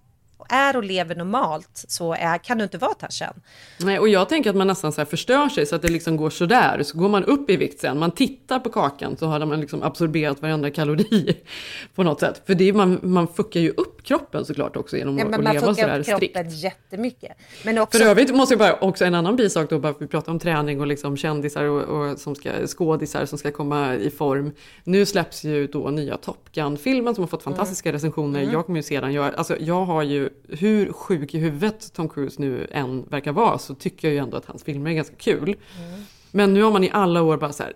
[0.48, 3.34] är och lever normalt, så är, kan du inte vara Tarzan.
[3.78, 6.16] Nej, och jag tänker att man nästan så här förstör sig så att det liksom
[6.16, 6.82] går sådär.
[6.82, 9.82] Så går man upp i vikt sen, man tittar på kakan så har man liksom
[9.82, 11.36] absorberat varenda kalori
[11.94, 12.42] på något sätt.
[12.46, 15.42] För det är, man, man fuckar ju upp kroppen såklart också genom Ja, att, att
[15.44, 16.34] man leva fuckar sådär upp strikt.
[16.34, 17.32] kroppen jättemycket.
[17.64, 20.06] Men också, För övrigt måste jag bara också en annan bisak då, bara för vi
[20.06, 24.10] pratar om träning och liksom kändisar och, och som ska, skådisar som ska komma i
[24.10, 24.52] form.
[24.84, 28.40] Nu släpps ju då nya Top Gun-filmen som har fått fantastiska recensioner.
[28.40, 28.52] Mm.
[28.52, 29.12] Jag kommer ju se den.
[29.12, 33.58] Jag, alltså, jag har ju, hur sjuk i huvudet Tom Cruise nu än verkar vara,
[33.58, 35.48] så tycker jag ju ändå att hans filmer är ganska kul.
[35.48, 36.00] Mm.
[36.30, 37.72] Men nu har man i alla år bara så här,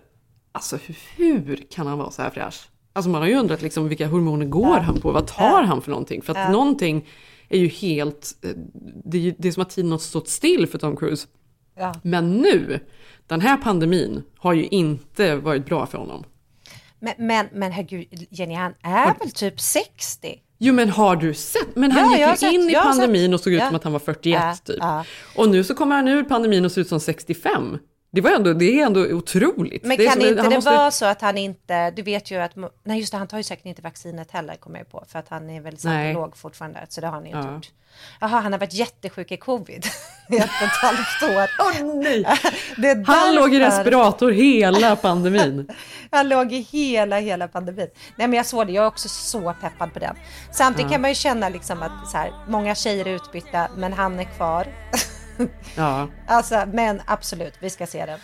[0.51, 0.77] alltså
[1.17, 2.69] hur kan han vara så här fräsch?
[2.93, 5.11] Alltså man har ju undrat liksom vilka hormoner går han på?
[5.11, 6.21] Vad tar han för någonting?
[6.21, 6.51] För att Ja.
[6.51, 7.05] någonting
[7.49, 8.49] är ju helt, eh,
[9.05, 11.27] det är, ju- det är som att tiden har stått still för Tom Cruise.
[11.75, 11.93] Ja.
[12.03, 12.79] Men nu,
[13.27, 16.23] den här pandemin har ju inte varit bra för honom.
[16.99, 20.41] Men, men, men herregud, Jenny, han är väl typ 60?
[20.59, 21.75] Jo men har du sett?
[21.75, 23.67] Men han Ja, gick ju sett, in i pandemin och såg ut Ja.
[23.67, 24.77] som att han var 41 Ja, typ.
[24.79, 25.03] ja.
[25.35, 27.77] Och nu så kommer han ur pandemin och ser ut som 65.
[28.11, 29.83] Det, var ändå, det är ändå otroligt.
[29.83, 32.35] Men det kan som- inte det måste- vara så att han inte, du vet ju
[32.41, 32.51] att,
[32.83, 35.29] nej just det, han tar ju säkert inte vaccinet heller kommer jag på, för att
[35.29, 36.13] han är väl Nej.
[36.13, 37.53] låg fortfarande, så det har han inte Ja.
[37.53, 37.71] gjort.
[38.21, 39.85] Jaha, han har varit jättesjuk i covid
[40.29, 41.49] i ett och ett halvt år.
[41.59, 42.25] Åh nej!
[42.77, 45.67] Det är Han låg i därför- respirator hela pandemin.
[46.11, 47.87] Han låg i hela, hela pandemin.
[48.17, 50.15] Nej men jag såg det, jag är också så peppad på den.
[50.51, 50.95] Samtidigt Ja.
[50.95, 54.23] kan man ju känna liksom att så här, många tjejer är utbytta, men han är
[54.23, 54.67] kvar.
[55.75, 56.07] Ja.
[56.27, 58.19] Alltså, men absolut, vi ska se den.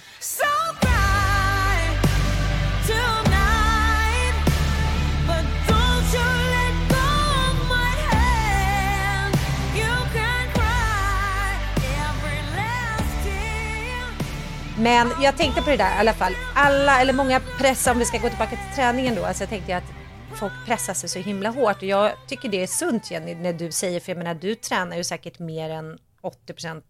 [14.84, 16.34] Men jag tänkte på det där i alla fall.
[16.56, 19.78] Alla, eller många pressar, om vi ska gå tillbaka till träningen då, alltså jag tänkte
[19.78, 19.84] att
[20.39, 21.78] folk pressar sig så himla hårt.
[21.78, 24.97] Och jag tycker det är sunt Jenny, när du säger, för jag menar du tränar
[24.97, 26.81] ju säkert mer än 80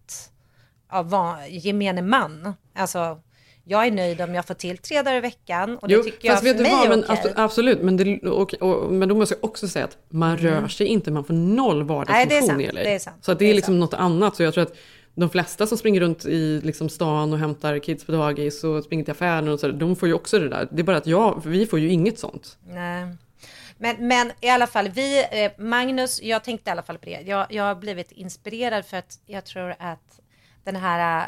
[0.89, 2.53] av va- gemene man.
[2.75, 3.19] Alltså,
[3.65, 6.27] jag är nöjd om jag får till tre dagar i veckan och det Jo, tycker
[6.27, 7.15] jag för mig vad, är men okej.
[7.15, 10.43] abso- absolut, men, det, och, och, men då måste jag också säga att man Mm.
[10.61, 11.83] rör sig inte, man får noll
[12.47, 14.35] sant, i sant, Så att det, det är liksom något annat.
[14.35, 14.75] Så jag tror att
[15.15, 19.03] de flesta som springer runt i liksom stan och hämtar kids på dagis och springer
[19.03, 20.67] till affären och så, de får ju också det där.
[20.71, 22.57] Det är bara att jag, vi får ju inget sånt.
[22.67, 23.15] Nej.
[23.83, 27.21] Men, men i alla fall, vi, eh, Magnus, jag tänkte i alla fall på det.
[27.21, 30.19] Jag, jag har blivit inspirerad för att jag tror att
[30.63, 31.27] den här eh,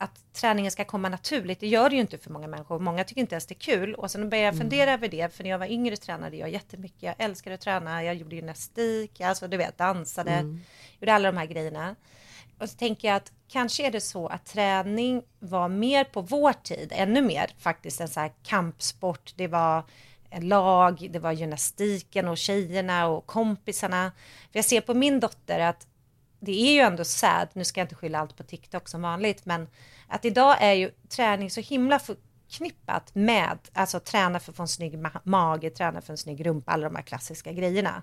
[0.00, 2.78] att träningen ska komma naturligt, det gör det ju inte för många människor.
[2.78, 3.94] Många tycker inte ens det är kul.
[3.94, 4.60] Och sen började jag Mm.
[4.70, 7.02] fundera över det, för när jag var yngre tränade jag jättemycket.
[7.02, 10.60] Jag älskade att träna, jag gjorde gymnastik, alltså du vet, dansade, Mm.
[11.00, 11.96] gjorde alla de här grejerna.
[12.60, 16.52] Och så tänker jag att kanske är det så att träning var mer på vår
[16.52, 19.32] tid, ännu mer faktiskt, en så här kampsport.
[19.36, 19.82] Det var
[20.30, 24.12] Eh, lag, det var gymnastiken och tjejerna och kompisarna.
[24.52, 25.86] För jag ser på min dotter att
[26.40, 29.46] det är ju ändå sad, nu ska jag inte skylla allt på TikTok som vanligt,
[29.46, 29.68] men
[30.08, 34.68] att idag är ju träning så himla förknippat med, alltså träna för att få en
[34.68, 38.02] snygg ma- mage, träna för en snygg rumpa, alla de här klassiska grejerna.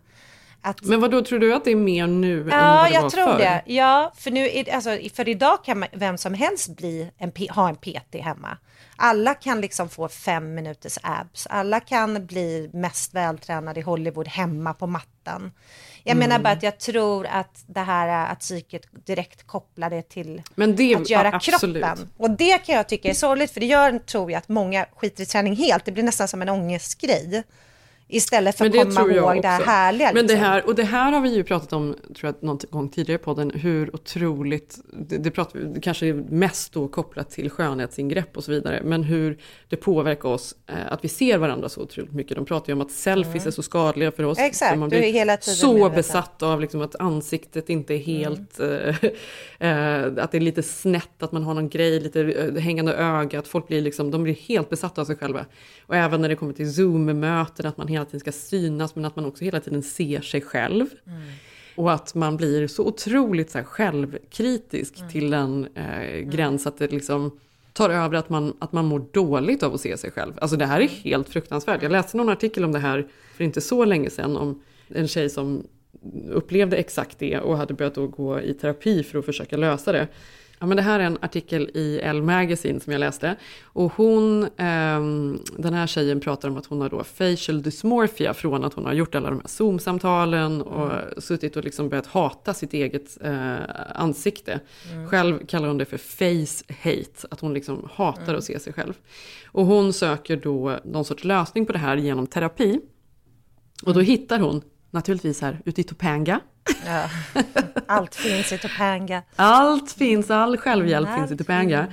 [0.66, 2.94] Att, Men vad då tror du att det är mer nu än Ja, vad det
[2.94, 3.38] jag var tror förr?
[3.38, 3.62] det.
[3.66, 7.70] Ja, för nu är, alltså, för idag kan man, vem som helst bli en, ha
[7.70, 8.58] en PT hemma.
[8.98, 11.48] Alla kan liksom få fem minuters abs.
[11.48, 15.52] Alla kan bli mest vältränade i Hollywood hemma på mattan.
[16.04, 16.30] Jag Mm.
[16.30, 20.96] menar bara att jag tror att det här att psyket direkt kopplar det till det-
[20.96, 21.84] att göra absolut.
[21.84, 22.10] kroppen.
[22.18, 25.24] Och det kan jag tycka är sorgligt, för det gör, tror jag, att många skiter
[25.24, 25.86] i träning helt.
[25.86, 27.44] Det blir nästan som en ångestgrej.
[28.08, 30.12] Istället för att komma ihåg det här härliga.
[30.14, 30.46] Men det liksom.
[30.46, 33.24] här, och det här har vi ju pratat om, tror jag, någon gång tidigare på
[33.24, 38.52] podden, hur otroligt, det, det pratar vi kanske mest då kopplat till skönhetsingrepp och så
[38.52, 39.38] vidare, men hur
[39.70, 42.38] det påverkar oss eh, att vi ser varandra så otroligt mycket.
[42.38, 43.48] De pratar ju om att selfies Mm.
[43.48, 44.40] är så skadliga för oss.
[44.40, 45.96] Exakt, så man du är blir hela tiden så medveten.
[45.96, 48.70] besatt av liksom att ansiktet inte är helt, eh,
[49.70, 53.40] eh, att det är lite snett, att man har någon grej, lite eh, hängande öga,
[53.40, 55.46] att folk blir liksom, de blir helt besatta av sig själva.
[55.88, 59.16] Och även när det kommer till Zoom-möten, att man hela tiden ska synas, men att
[59.16, 60.86] man också hela tiden ser sig själv.
[61.76, 66.92] Och att man blir så otroligt så här, självkritisk till en eh, gräns att det
[66.92, 67.40] liksom
[67.74, 70.34] tar över att man, att man mår dåligt av att se sig själv.
[70.42, 71.82] Alltså det här är helt fruktansvärt.
[71.84, 75.30] Jag läste någon artikel om det här för inte så länge sedan om en tjej
[75.30, 75.68] som
[76.30, 80.08] upplevde exakt det och hade börjat gå i terapi för att försöka lösa det.
[80.60, 83.36] Ja, men det här är en artikel i Elle Magazine som jag läste.
[83.64, 88.64] Och hon, ehm, den här tjejen pratar om att hon har då facial dysmorphia från
[88.64, 92.74] att hon har gjort alla de här Zoom-samtalen och suttit och liksom börjat hata sitt
[92.74, 93.56] eget eh,
[93.96, 94.60] ansikte.
[94.92, 95.10] Mm.
[95.10, 98.36] Själv kallar hon det för face hate, att hon liksom hatar Mm.
[98.38, 98.94] att se sig själv.
[99.52, 102.80] Och hon söker då någon sorts lösning på det här genom terapi.
[103.86, 104.62] Och då hittar hon,
[104.96, 106.40] naturligtvis här ute i Topanga,
[106.86, 107.10] Ja.
[107.88, 109.22] Allt finns i Topanga.
[109.36, 111.88] allt finns, all självhjälp Allt finns i Topanga.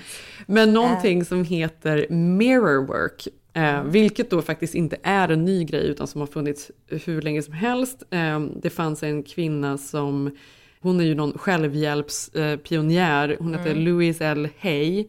[0.47, 5.87] Men någonting som heter mirror work, eh, vilket då faktiskt inte är en ny grej
[5.87, 6.71] utan som har funnits
[7.05, 8.03] hur länge som helst.
[8.11, 10.37] Eh, det fanns en kvinna som,
[10.81, 13.85] hon är ju någon självhjälpspionjär, hon heter Mm.
[13.85, 14.49] Louise L.
[14.61, 15.07] Hay.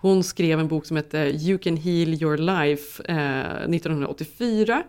[0.00, 4.82] Hon skrev en bok som heter You can heal your life eh, 1984.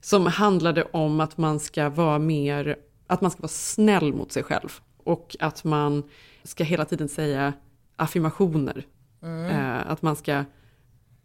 [0.00, 2.76] Som handlade om att man ska vara mer,
[3.06, 4.80] att man ska vara snäll mot sig själv.
[5.04, 6.02] Och att man
[6.42, 7.52] ska hela tiden säga
[7.96, 8.86] affirmationer.
[9.22, 9.50] Mm.
[9.50, 10.44] Eh, att man ska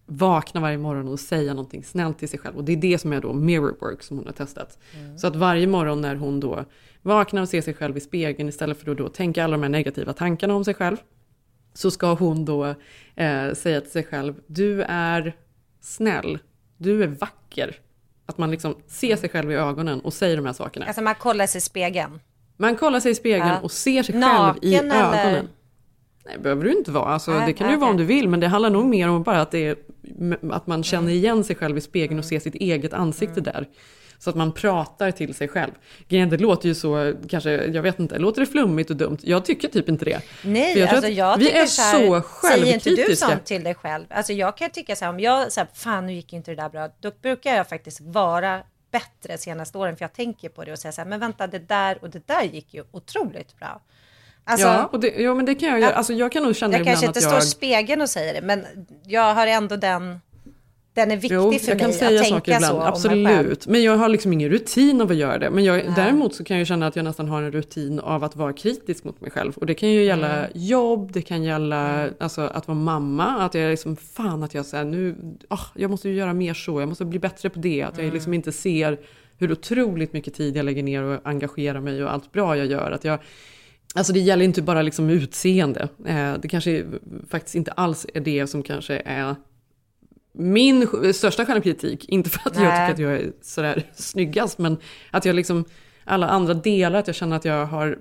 [0.06, 2.56] vakna varje morgon och säga någonting snällt till sig själv.
[2.56, 4.80] Och det är det som är då mirror work som hon har testat.
[5.00, 5.18] Mm.
[5.18, 6.66] Så att varje morgon när hon då
[7.02, 9.70] vaknar och ser sig själv i spegeln istället för att då tänka alla de här
[9.70, 10.98] negativa tankarna om sig själv.
[11.74, 12.66] Så ska hon då
[13.16, 15.36] eh, säga till sig själv, du är
[15.82, 16.40] snäll
[16.78, 17.76] du är vacker.
[18.26, 20.86] Att man liksom ser sig själv i ögonen och säger de här sakerna.
[20.86, 22.20] Alltså man kollar sig i spegeln.
[22.58, 23.60] Man kollar sig i spegeln Ja.
[23.60, 24.96] och ser sig Naken själv i eller?
[24.96, 25.48] ögonen.
[26.26, 27.06] Nej, behöver du inte vara.
[27.06, 27.80] Alltså, Nej, det kan du okej.
[27.82, 29.76] vara om du vill, men det handlar nog mer om bara att, är,
[30.52, 33.68] att man känner igen sig själv i spegeln och ser sitt eget ansikte där.
[34.20, 35.72] Så att man pratar till sig själv.
[36.08, 39.18] Det låter ju så, kanske, jag vet inte, låter det flummigt och dumt?
[39.22, 40.22] Jag tycker typ inte det.
[40.44, 43.28] Nej, För jag alltså jag vi tycker är så, här, så Säger inte du självkritiska.
[43.28, 44.06] sånt till dig själv?
[44.10, 46.56] Alltså jag kan tycka så här, om jag så här, fan nu gick inte det
[46.56, 48.62] där bra, då brukar jag faktiskt vara
[48.92, 51.60] bättre senaste åren, för jag tänker på det och säger så här, men vänta, det
[51.60, 53.82] där och det där gick ju otroligt bra.
[54.48, 55.94] Alltså, ja, och det, ja, men det kan jag göra.
[55.94, 57.44] Alltså, jag kan nog känna jag ibland kanske att inte jag...
[57.44, 58.66] står i spegeln och säger det, men
[59.06, 60.22] jag har ändå den,
[60.96, 62.82] den är viktig Jo, för jag kan mig säga att tänka så ibland, själv.
[62.88, 63.68] absolut.
[63.68, 65.50] Men jag har liksom ingen rutin av att göra det.
[65.50, 68.36] Men jag, däremot så kan jag känna att jag nästan har en rutin av att
[68.36, 69.54] vara kritisk mot mig själv.
[69.58, 70.52] Och det kan ju gälla Mm.
[70.56, 73.26] jobb, det kan gälla alltså, att vara mamma.
[73.26, 75.16] Att jag är liksom, fan att jag säger nu,
[75.48, 77.84] ah, jag måste ju göra mer så, jag måste bli bättre på det.
[77.84, 78.14] Att jag Mm.
[78.14, 78.98] liksom inte ser
[79.38, 82.92] hur otroligt mycket tid jag lägger ner och engagerar mig och allt bra jag gör.
[82.92, 83.20] Att jag,
[83.96, 85.90] Alltså det gäller inte bara liksom utseende.
[86.06, 86.86] Eh, det kanske
[87.30, 89.36] faktiskt inte alls är det som kanske är
[90.38, 92.10] min största självkritik.
[92.10, 92.90] Inte för att jag Nej.
[92.90, 94.78] tycker att jag är sådär snyggast, men
[95.12, 95.66] att jag liksom,
[96.04, 97.98] alla andra delar, att jag känner att jag har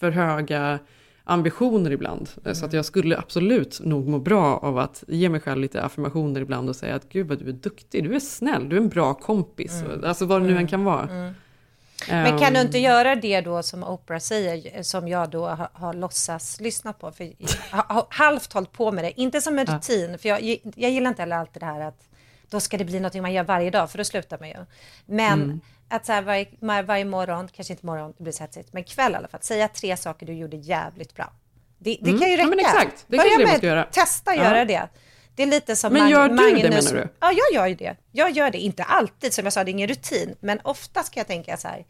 [0.00, 0.78] för höga
[1.24, 2.30] ambitioner ibland.
[2.44, 5.82] Eh, Så att jag skulle absolut nog må bra av att ge mig själv lite
[5.82, 8.80] affirmationer ibland och säga att gud vad du är duktig, du är snäll, du är
[8.80, 9.84] en bra kompis.
[10.04, 11.34] Alltså vad det nu än kan vara.
[12.08, 15.68] Men kan du Ehm, inte göra det då som Oprah säger, som jag då har,
[15.72, 17.24] har låtsas lyssnat på, för
[17.70, 19.74] jag har halvt hållit på med det, inte som en Ja.
[19.74, 20.42] rutin, för jag,
[20.76, 22.04] jag gillar inte heller alltid det här att
[22.50, 24.56] då ska det bli något man gör varje dag, för då slutar man ju.
[25.06, 25.60] Men Mm.
[25.88, 28.84] att så här varje, var- varje morgon, kanske inte morgon, det blir så hetsigt, men
[28.84, 31.32] kväll i alla fall, säga tre saker du gjorde jävligt bra.
[31.78, 32.20] Det, det Mm.
[32.20, 32.50] kan ju Ja, räcka.
[32.50, 33.04] men exakt.
[33.06, 33.84] Det Börja med ska göra.
[33.84, 34.42] testa Ja.
[34.44, 34.88] göra det.
[35.38, 36.92] Det är lite som Men gör du det, Magnus.
[36.92, 37.08] menar du?
[37.20, 37.96] Ja, jag gör ju det.
[38.12, 41.20] Jag gör det, inte alltid, som jag sa, det är ingen rutin, men ofta ska
[41.20, 41.86] jag tänka så här,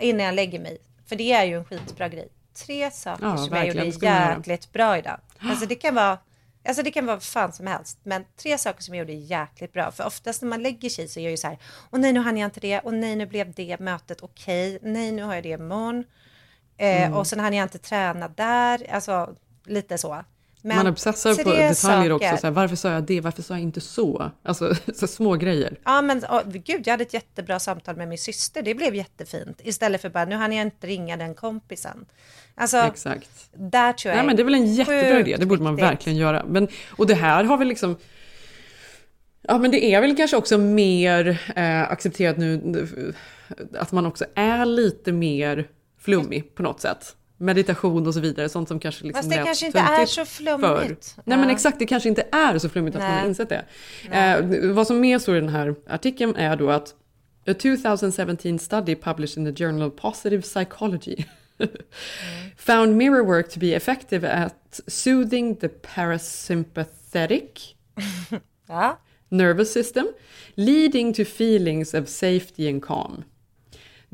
[0.00, 2.28] innan jag lägger mig, för det är ju en skitbra grej.
[2.66, 3.80] Tre saker Ja, som jag gjorde
[4.36, 5.20] jäkligt bra idag.
[5.40, 6.18] Alltså det kan vara,
[6.68, 9.72] alltså det kan vara vad fan som helst, men tre saker som jag gjorde jäkligt
[9.72, 9.90] bra.
[9.92, 11.58] För oftast när man lägger sig så är jag ju så här,
[11.92, 15.12] åh nej nu hann jag inte det, och nej nu blev det mötet okej, nej
[15.12, 16.04] nu har jag det imorgon.
[16.78, 17.14] Eh, Mm.
[17.14, 19.34] Och sen hann jag inte träna där, alltså
[19.66, 20.24] lite så.
[20.66, 22.12] Men man obsessar på detaljer saker.
[22.12, 22.36] också.
[22.36, 23.20] Så här, varför sa jag det?
[23.20, 24.30] Varför sa jag inte så?
[24.42, 25.78] Alltså så små grejer.
[25.84, 28.62] Ja, men åh, gud, jag hade ett jättebra samtal med min syster.
[28.62, 29.60] Det blev jättefint.
[29.64, 32.06] Istället för bara, nu hann jag inte ringa den kompisen.
[32.54, 33.30] Alltså, Exakt.
[33.52, 35.90] där tror jag Nej, men det är väl en jättebra idé, det borde man viktigt.
[35.90, 36.44] verkligen göra.
[36.48, 37.96] Men, och det här har väl liksom...
[39.42, 43.12] Ja men det är väl kanske också mer eh, accepterat nu
[43.78, 47.16] att man också är lite mer flummig på något sätt.
[47.44, 51.08] Meditation och så vidare, sånt som kanske liksom Fast det kanske inte är så flummigt.
[51.14, 51.22] förr.
[51.24, 53.64] Nej men exakt, det kanske inte är så flummigt att man har insett det.
[54.10, 56.94] Eh, vad som mer står i den här artikeln är då att
[57.46, 61.24] A 2017 study published in the Journal of Positive Psychology
[62.56, 67.74] found mirror work to be effective at soothing the parasympathetic
[69.30, 70.06] nervous system,
[70.56, 73.24] leading to feelings of safety and calm.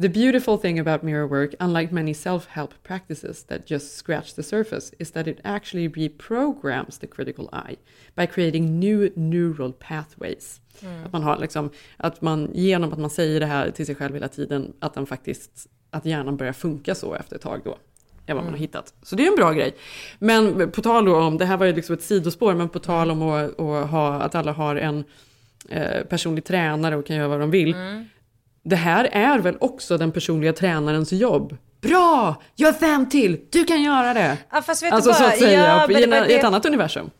[0.00, 4.42] The beautiful thing about mirror work, unlike many self help practices that just scratch the
[4.42, 7.76] surface, is that it actually reprograms the critical eye
[8.14, 10.60] by creating new neural pathways.
[10.82, 11.04] Mm.
[11.04, 14.14] Att man har liksom, att man genom att man säger det här till sig själv
[14.14, 17.78] hela tiden, att den faktiskt, att hjärnan börjar funka så efter ett tag då.
[18.26, 18.60] Är vad man har Mm.
[18.60, 18.94] hittat.
[19.02, 19.74] Så det är en bra grej.
[20.18, 23.22] Men på tal om, det här var ju liksom ett sidospår, men på tal om
[23.22, 25.04] att, att ha, att alla har en
[25.68, 27.74] eh, personlig tränare och kan göra vad de vill.
[27.74, 28.04] Mm.
[28.62, 31.56] Det här är väl också den personliga tränarens jobb?
[31.80, 32.42] Bra!
[32.56, 33.40] Gör fem till!
[33.50, 34.38] Du kan göra det!
[34.52, 35.32] Ja, fast vet alltså du så vad?
[35.32, 37.10] att säga, Ja, i, det en, var i ett det- annat universum.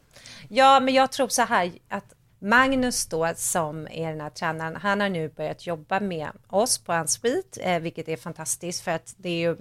[0.48, 2.12] Ja, men jag tror så här att
[2.42, 6.92] Magnus då som är den här tränaren, han har nu börjat jobba med oss på
[6.92, 9.56] Unsweet, eh, vilket är fantastiskt för att det är ju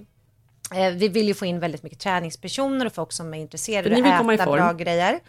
[0.96, 3.90] vi vill ju få in väldigt mycket träningspersoner och folk som är intresserade
[4.20, 5.20] av att äta bra grejer.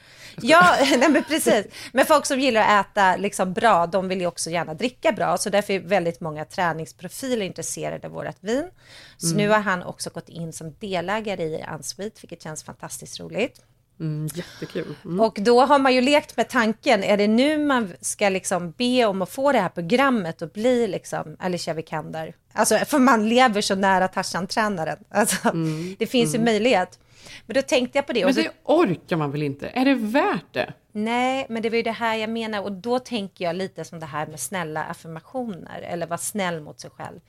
[0.43, 1.67] Ja, nej men precis.
[1.93, 5.37] Men folk som gillar att äta liksom bra, de vill ju också gärna dricka bra.
[5.39, 8.71] Så därför är väldigt många träningsprofiler intresserade av vårt vin.
[9.17, 9.37] Så Mm.
[9.37, 13.61] nu har han också gått in som delägare i Unsweet, vilket känns fantastiskt roligt.
[14.01, 14.95] Mm, jättekul.
[15.05, 15.21] Mm.
[15.21, 19.05] Och då har man ju lekt med tanken, är det nu man ska liksom be
[19.05, 22.35] om att få det här programmet och bli liksom Alicia Vikander?
[22.53, 24.99] Alltså, för man lever så nära Tarzan-tränaren.
[25.09, 25.51] Alltså,
[25.99, 26.99] det finns ju möjlighet.
[27.47, 28.23] Men då tänkte jag på det.
[28.23, 28.35] Mm.
[28.35, 29.69] Men det orkar man väl inte?
[29.69, 30.73] Är det värt det?
[30.93, 32.63] Nej, men det var ju det här jag menar.
[32.63, 36.81] Och då tänker jag lite som det här med snälla affirmationer, eller vara snäll mot
[36.81, 37.21] sig själv.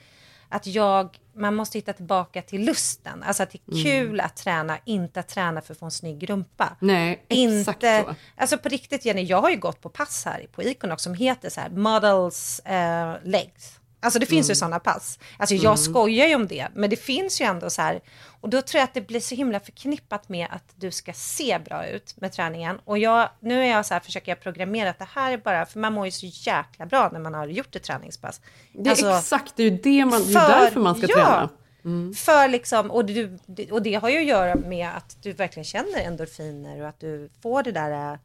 [0.51, 3.23] Att jag, man måste hitta tillbaka till lusten.
[3.23, 3.83] Alltså att det är Mm.
[3.83, 6.75] kul att träna, inte att träna för att få en snygg rumpa.
[6.79, 8.15] Nej, exakt inte, så.
[8.37, 11.49] Alltså på riktigt Jenny, jag har ju gått på pass här på Iconox som heter
[11.49, 13.79] så här models eh, legs.
[14.03, 14.55] Alltså det finns ju Mm.
[14.55, 15.19] sådana pass.
[15.37, 15.77] Alltså jag Mm.
[15.77, 18.01] skojar ju om det, men det finns ju ändå så här.
[18.41, 21.59] Och då tror jag att det blir så himla förknippat med att du ska se
[21.65, 22.79] bra ut med träningen.
[22.85, 25.65] Och jag, nu är jag så här, försöker jag programmera att det här är bara,
[25.65, 28.41] för man mår ju så jäkla bra när man har gjort ett träningspass.
[28.73, 31.07] Det är Alltså, exakt, det är ju det man, det är för- därför man ska
[31.09, 31.15] ja.
[31.15, 31.49] träna.
[31.85, 32.13] Mm.
[32.13, 33.39] För liksom, och, du,
[33.71, 37.29] och det har ju att göra med att du verkligen känner endorfiner och att du
[37.41, 38.19] får det där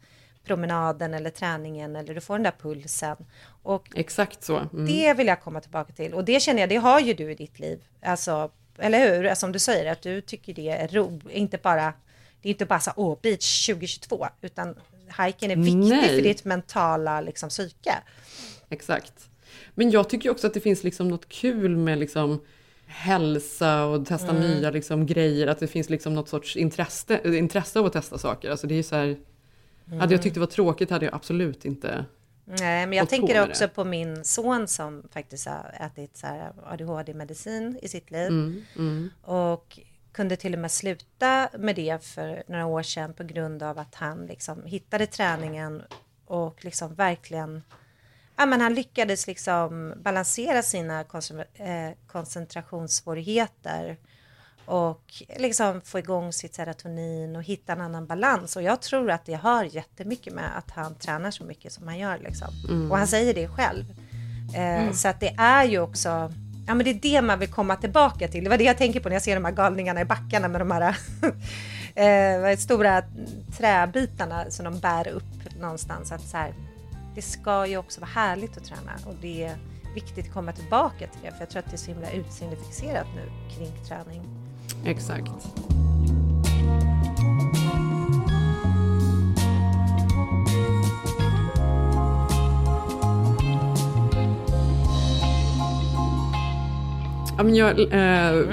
[0.47, 3.17] promenaden eller träningen eller du får den där pulsen.
[3.63, 4.57] Och Exakt så.
[4.57, 4.87] Mm.
[4.87, 6.15] det vill jag komma tillbaka till.
[6.15, 7.81] Och det känner jag, det har ju du i ditt liv.
[8.03, 9.35] Alltså, eller hur?
[9.35, 11.93] Som du säger, att du tycker det är ro, inte bara,
[12.43, 14.75] det är inte bara så åh, beach 2022, utan
[15.27, 16.09] hiken är viktig Nej.
[16.09, 17.95] för ditt mentala liksom, psyke.
[18.69, 19.29] Exakt.
[19.75, 22.41] Men jag tycker också att det finns liksom något kul med liksom
[22.87, 24.43] hälsa och testa Mm.
[24.43, 25.47] nya liksom grejer.
[25.47, 28.51] Att det finns liksom något sorts intresse, intresse av att testa saker.
[28.51, 29.17] Alltså det är så här,
[29.87, 30.11] Hade Mm.
[30.11, 32.05] jag tyckt det var tråkigt hade jag absolut inte
[32.45, 33.69] Nej, men jag tänker också det.
[33.69, 36.23] på min son som faktiskt har ätit
[36.67, 38.29] ADHD-medicin i sitt liv.
[38.29, 39.11] Mm, mm.
[39.23, 39.79] Och
[40.13, 43.95] kunde till och med sluta med det för några år sedan på grund av att
[43.95, 45.83] han liksom hittade träningen
[46.27, 47.63] och liksom verkligen
[48.39, 53.97] Ja, men han lyckades liksom balansera sina eh, koncentrationssvårigheter
[54.67, 58.57] och liksom få igång sitt serotonin och hitta en annan balans.
[58.57, 61.99] Och jag tror att det har jättemycket med att han tränar så mycket som han
[61.99, 62.19] gör.
[62.19, 62.49] Liksom.
[62.69, 62.91] Mm.
[62.91, 63.85] Och han säger det själv.
[64.55, 64.95] Eh, Mm.
[64.95, 66.09] Så att det är ju också,
[66.67, 68.45] ja men det är det man vill komma tillbaka till.
[68.45, 70.61] Det var det jag tänker på när jag ser de här galningarna i backarna med
[70.61, 70.97] de här
[72.53, 73.03] eh, stora
[73.59, 76.13] träbitarna som de bär upp någonstans.
[76.13, 76.55] Att så här,
[77.15, 79.57] det ska ju också vara härligt att träna och det är
[79.95, 81.31] viktigt att komma tillbaka till det.
[81.31, 84.36] För jag tror att det är så himla utseendefixerat nu kring träning.
[84.87, 85.33] Exakt.
[97.37, 98.45] Ja, men jag eh,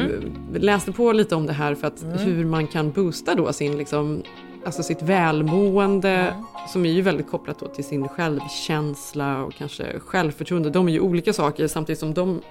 [0.53, 2.17] läste på lite om det här för att Mm.
[2.17, 4.23] hur man kan boosta då sin, liksom,
[4.65, 6.35] alltså sitt välmående
[6.67, 10.69] som är ju väldigt kopplat då till sin självkänsla och kanske självförtroende.
[10.69, 12.41] De är ju olika saker samtidigt som de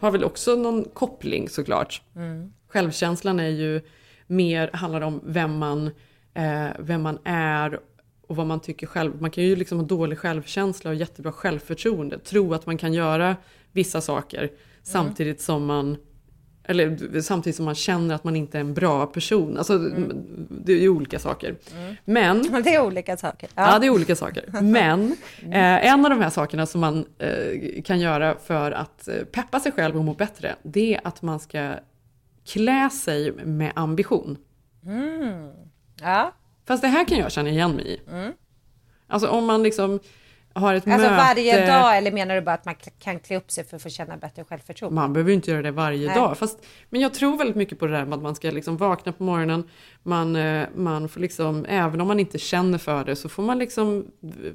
[0.00, 2.02] har väl också någon koppling såklart.
[2.16, 2.52] Mm.
[2.74, 3.80] Självkänslan är ju
[4.26, 5.86] mer, handlar om vem man,
[6.34, 7.80] eh, vem man är
[8.26, 9.20] och vad man tycker själv.
[9.20, 12.18] Man kan ju liksom ha dålig självkänsla och jättebra självförtroende.
[12.18, 13.36] Tro att man kan göra
[13.72, 14.50] vissa saker
[14.82, 15.96] samtidigt som man
[16.64, 19.58] eller samtidigt som man känner att man inte är en bra person.
[19.58, 19.78] Alltså,
[20.48, 21.56] Det är ju olika saker.
[22.04, 22.42] Men...
[22.64, 23.48] Det är olika saker.
[23.54, 24.44] Ja, det är olika saker.
[24.62, 29.14] Men eh, en av de här sakerna som man eh, kan göra för att eh,
[29.14, 31.74] peppa sig själv och må bättre, det är att man ska
[32.46, 34.38] klä sig med ambition.
[34.86, 35.50] Mm.
[36.00, 36.32] Ja.
[36.66, 38.00] Fast det här kan jag känna igen mig i.
[38.10, 38.32] Mm.
[39.06, 40.00] Alltså om man liksom
[40.54, 41.16] har ett Alltså möte...
[41.16, 43.88] varje dag eller menar du bara att man kan klä upp sig för att få
[43.88, 44.94] känna bättre självförtroende?
[44.94, 46.16] Man behöver ju inte göra det varje Nej.
[46.16, 46.38] dag.
[46.38, 49.12] Fast, men jag tror väldigt mycket på det där med att man ska liksom vakna
[49.12, 49.68] på morgonen.
[50.02, 53.58] Man, eh, man får liksom, även om man inte känner för det så får man
[53.58, 54.06] liksom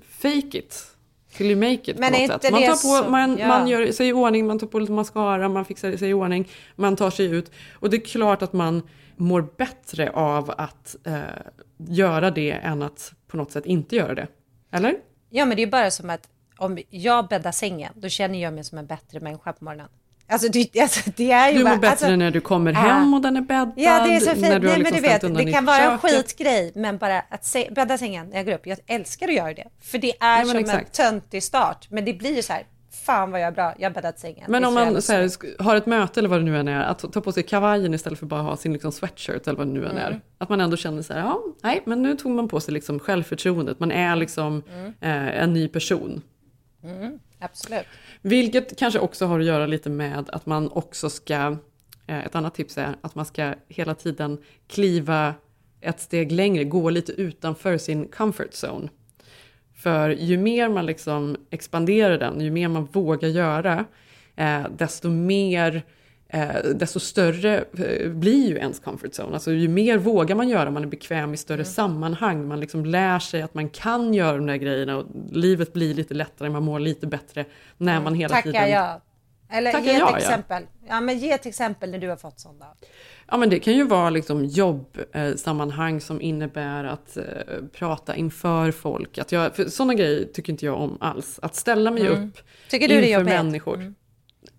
[0.10, 0.96] fake it.
[1.38, 2.52] Till you make it Men på något sätt.
[2.52, 3.48] Man, tar på, man, ja.
[3.48, 6.50] man gör sig i ordning, man tar på lite mascara, man fixar sig i ordning,
[6.76, 7.52] man tar sig ut.
[7.74, 8.84] Och det är klart att man
[9.16, 11.20] mår bättre av att eh,
[11.78, 14.28] göra det än att på något sätt inte göra det.
[14.72, 14.96] Eller?
[15.30, 18.64] Ja, men det är bara som att om jag bäddar sängen, då känner jag mig
[18.64, 19.90] som en bättre människa på morgonen.
[20.30, 23.14] Alltså det, alltså, det är ju Du mår bara, bättre alltså, när du kommer hem
[23.14, 23.74] och den är bäddad.
[23.76, 24.42] Ja, det är så fint.
[24.42, 27.46] När du Nej, liksom men du vet, det kan vara en skitgrej, men bara att
[27.46, 28.68] se, bädda sängen när jag går upp.
[28.68, 31.00] Jag älskar att göra det, för det är Ja, som exakt.
[31.00, 31.88] en töntig start.
[31.90, 32.64] Men det blir ju så här,
[33.06, 34.46] fan vad jag är bra, jag har bäddat sängen.
[34.48, 37.14] Men är om man här, har ett möte eller vad det nu än är, att
[37.14, 39.86] ta på sig kavajen istället för bara ha sin liksom sweatshirt eller vad det nu
[39.86, 40.08] än är.
[40.08, 40.22] Mm.
[40.38, 43.00] Att man ändå känner så här, ja, nej, men nu tog man på sig liksom
[43.00, 43.80] självförtroendet.
[43.80, 44.94] Man är liksom Mm.
[45.02, 46.22] eh, en ny person.
[46.84, 47.86] Mm, absolut.
[48.22, 51.58] Vilket kanske också har att göra lite med att man också ska,
[52.08, 55.34] eh, ett annat tips är att man ska hela tiden kliva
[55.82, 58.90] ett steg längre, gå lite utanför sin comfort zone.
[59.76, 63.86] För ju mer man liksom expanderar den, ju mer man vågar göra,
[64.36, 65.84] eh, desto mer
[66.30, 69.34] eh, desto större eh, blir ju ens comfort zone.
[69.34, 73.20] Alltså ju mer vågar man göra, man är bekväm i större sammanhang, man liksom lär
[73.20, 76.80] sig att man kan göra de där grejerna och livet blir lite lättare, man mår
[76.80, 77.46] lite bättre
[77.78, 78.70] när man hela Tackar tiden...
[78.70, 79.02] jag.
[79.52, 80.18] Eller Tackar ge ett jag, ja.
[80.18, 80.64] exempel.
[80.90, 81.02] Ja.
[81.02, 82.68] men ge ett exempel när du har fått sån dag.
[83.28, 87.24] Ja men det kan ju vara liksom jobbsammanhang som innebär att eh,
[87.74, 89.18] prata inför folk.
[89.18, 91.40] Att jag, för sådana grejer tycker inte jag om alls.
[91.42, 92.24] Att ställa mig Mm.
[92.28, 92.38] upp
[92.70, 93.34] Tycker du det är inför jobbigt?
[93.34, 93.76] människor.
[93.76, 93.96] Mm.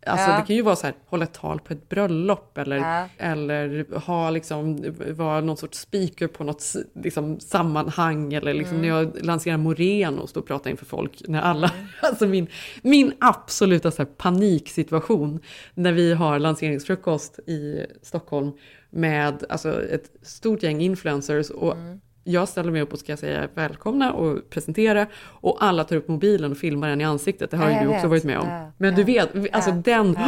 [0.07, 0.37] Alltså Ja.
[0.37, 3.09] det kan ju vara så här, hålla ett tal på ett bröllop eller, Ja.
[3.19, 6.63] eller ha liksom, vara någon sorts speaker på något
[6.95, 8.89] liksom, sammanhang eller liksom Mm.
[8.91, 11.23] när jag lanserar Moreno och står och pratar inför folk.
[11.29, 11.71] När alla,
[12.03, 12.47] alltså min,
[12.83, 15.41] min absoluta så här, paniksituation
[15.75, 18.53] när vi har lanseringsfrukost i Stockholm
[18.91, 22.01] med alltså, ett stort gäng influencers och Mm.
[22.25, 26.51] Jag ställer mig upp och ska säga välkomna och presentera och alla tar upp mobilen
[26.53, 27.51] och filmar en i ansiktet.
[27.51, 28.49] Det har ju du också varit med om.
[28.49, 30.19] Ja, Men du vet, alltså den...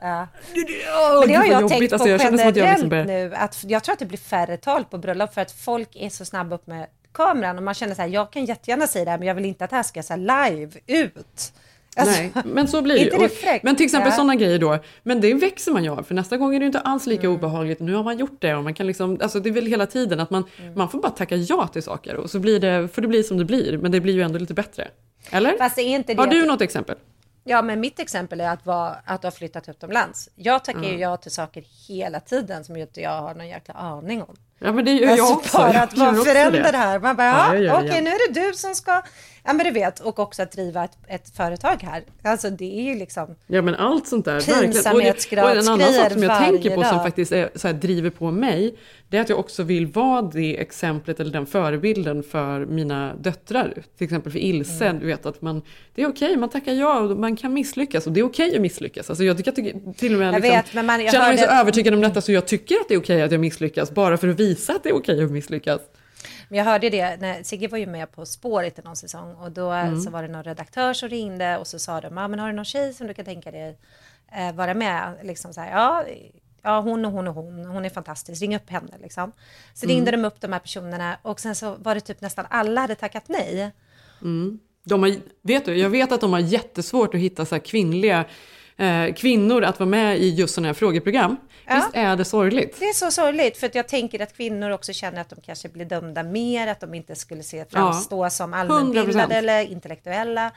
[0.00, 0.28] Ja.
[1.20, 1.90] Men det har jag tänkt jobbigt.
[1.90, 3.34] på Alltså, jag som att jag generellt liksom börjar- nu.
[3.34, 6.24] Att jag tror att det blir färre tal på bröllop för att folk är så
[6.24, 9.18] snabba upp med kameran och man känner så här, jag kan jättegärna säga det här
[9.18, 11.52] men jag vill inte att det här ska så live ut.
[11.96, 13.16] Alltså, Nej, men så blir det
[13.52, 13.58] ju.
[13.62, 14.16] Men till exempel Ja.
[14.16, 16.66] sådana grejer då, men det växer man ju av för nästa gång är det ju
[16.66, 17.36] inte alls lika Mm.
[17.38, 17.80] obehagligt.
[17.80, 20.20] Nu har man gjort det och man kan liksom, alltså det är väl hela tiden
[20.20, 20.74] att man, Mm.
[20.74, 23.38] man får bara tacka ja till saker och så blir det, får det bli som
[23.38, 24.88] det blir, men det blir ju ändå lite bättre.
[25.30, 25.58] Eller?
[25.58, 26.96] Fast är inte det Har du något exempel?
[27.44, 30.28] Ja, men mitt exempel är att, vara, att du har flyttat utomlands.
[30.34, 31.00] Jag tackar ju Mm.
[31.00, 34.36] ja till saker hela tiden som ju inte jag har någon jäkla aning om.
[34.58, 35.58] Ja men det gör jag alltså också.
[35.58, 36.98] bara Jag att vara förälder här.
[36.98, 38.04] Man bara, Ja, jag okej igen.
[38.04, 39.02] nu är det du som ska,
[39.44, 42.02] ja men du vet, och också att driva ett, ett företag här.
[42.22, 44.36] Alltså det är ju liksom, Ja men allt sånt där.
[44.36, 47.04] Och, det, och en annan Pinsamhetsgradsgrejer sak som jag varje tänker på som dag.
[47.04, 48.74] faktiskt är, så här, driver på mig.
[49.08, 53.74] Det är att jag också vill vara det exemplet eller den förebilden för mina döttrar.
[53.98, 54.86] Till exempel för Ilse.
[54.86, 55.00] Mm.
[55.00, 55.62] Du vet att man,
[55.94, 58.06] det är okej, man tackar ja och man kan misslyckas.
[58.06, 59.10] Och det är okej att misslyckas.
[59.10, 61.38] Alltså jag tycker att till och med Jag liksom, vet, men man- jag känner mig
[61.38, 63.90] så hörde- övertygad om detta så jag tycker att det är okej att jag misslyckas.
[63.90, 65.80] Bara för att visa att det är okej att misslyckas.
[66.48, 69.52] Men jag hörde det, när Sigge var ju med På spåret i någon säsong och
[69.52, 70.00] då Mm.
[70.00, 72.52] så var det någon redaktör som ringde och så sa de, ja men har du
[72.54, 73.78] någon tjej som du kan tänka dig
[74.32, 75.12] eh, vara med?
[75.22, 76.04] Liksom så här, ja,
[76.62, 79.32] ja hon och hon och hon, hon är fantastisk, ring upp henne liksom.
[79.74, 79.96] Så Mm.
[79.96, 82.94] ringde de upp de här personerna och sen så var det typ nästan alla hade
[82.94, 83.70] tackat nej.
[84.22, 84.58] Mm.
[84.84, 88.24] De har, vet du, jag vet att de har jättesvårt att hitta så kvinnliga
[88.76, 91.36] eh, kvinnor att vara med i just sådana här frågeprogram.
[91.74, 91.76] Ja.
[91.84, 92.76] Visst är det sorgligt?
[92.80, 95.68] Det är så sorgligt för att jag tänker att kvinnor också känner att de kanske
[95.68, 99.38] blir dömda mer, att de inte skulle se framstå som allmänbildade 100%.
[99.38, 100.50] eller intellektuella.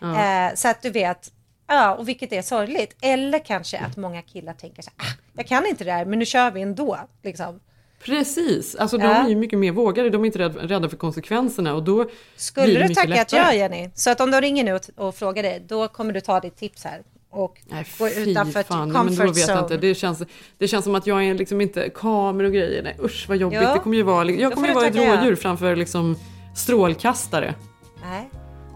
[0.00, 0.46] Ja.
[0.48, 1.32] Eh, så att du vet,
[1.68, 2.96] ja, och vilket är sorgligt.
[3.02, 6.18] Eller kanske att många killar tänker så här, ah, jag kan inte det här, men
[6.18, 6.98] nu kör vi ändå.
[7.22, 7.60] Liksom.
[8.04, 9.24] Precis, alltså de Ja.
[9.24, 12.66] är ju mycket mer vågade, de är inte rädda, för konsekvenserna och då blir Skulle
[12.66, 13.56] det du mycket tackat ja lättare.
[13.56, 13.90] Jenny?
[13.94, 16.56] Så att om de ringer nu och, och frågar dig, då kommer du ta ditt
[16.56, 19.60] tips här och Nej, gå utanför fan, nej, men då comfort vet jag zone.
[19.60, 19.76] inte.
[19.76, 20.22] Det känns,
[20.58, 22.82] det känns som att jag är liksom inte kameror och grejer.
[22.82, 23.62] Nej usch vad jobbigt.
[23.62, 23.74] Ja.
[23.74, 26.16] Det kommer ju vara, jag kommer ju vara ett rådjur framför liksom
[26.54, 27.54] strålkastare.
[28.02, 28.30] Nej.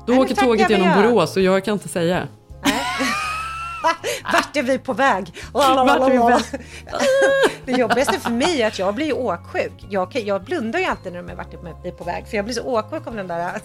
[0.07, 1.03] Då Nej, åker tåget genom ja.
[1.03, 2.29] Borås och jag kan inte säga.
[4.33, 5.35] Vart är vi på väg?
[5.53, 6.43] Vart är vi på väg?
[7.67, 9.73] Det jobbigaste för mig är att jag blir ju åksjuk.
[9.91, 12.45] Jag, jag blundar ju alltid när de är vart är vi på väg för jag
[12.45, 13.61] blir så åksjuk av den där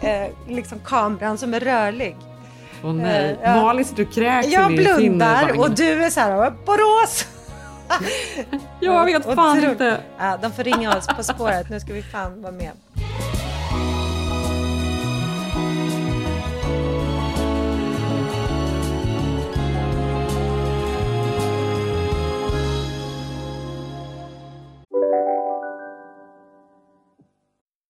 [0.00, 2.16] eh, liksom kameran som är rörlig.
[2.84, 3.62] Åh nej, Eh, ja.
[3.62, 7.26] Malin sitter och kräks Jag blundar och du är så här, Borås!
[8.80, 9.70] Jag vet fan Otroligt.
[9.70, 10.00] inte.
[10.18, 12.70] Ja, de får ringa oss på spåret, nu ska vi fan vara med.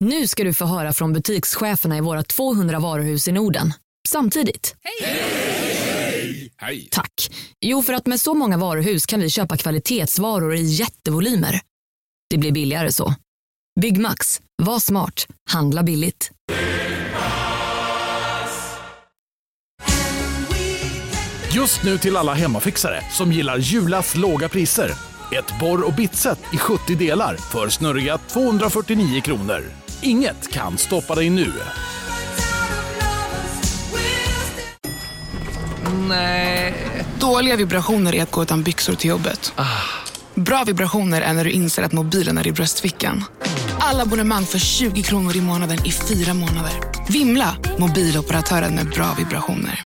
[0.05, 3.73] Nu ska du få höra från butikscheferna i våra 200 varuhus i Norden.
[4.11, 4.75] Samtidigt.
[6.59, 6.89] Hej!
[6.91, 7.31] Tack.
[7.61, 11.61] Jo, för att med så många varuhus kan vi köpa kvalitetsvaror i jättevolymer.
[12.31, 13.15] Det blir billigare så.
[13.81, 14.41] Byggmax.
[14.63, 15.27] Var smart.
[15.51, 16.31] Handla billigt.
[21.55, 24.93] Just nu till alla hemmafixare som gillar Julas låga priser.
[25.33, 29.63] Ett borr och bitset i 70 delar för snurriga 249 kronor.
[30.03, 31.53] Inget kan stoppa dig nu.
[36.11, 36.75] Nej.
[37.21, 39.53] Dåliga vibrationer är att gå utan byxor till jobbet.
[40.35, 43.25] Bra vibrationer är när du inser att mobilen är i bröstfickan.
[43.81, 46.73] Alla abonnemang för 20 kronor i månaden i fyra månader.
[47.09, 47.57] Vimla!
[47.79, 49.83] Mobiloperatören med bra vibrationer.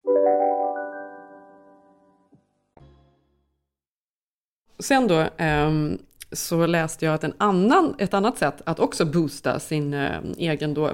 [4.79, 5.97] Sen då ehm,
[6.31, 10.73] så läste jag att en annan, ett annat sätt att också boosta sin eh, egen
[10.73, 10.91] då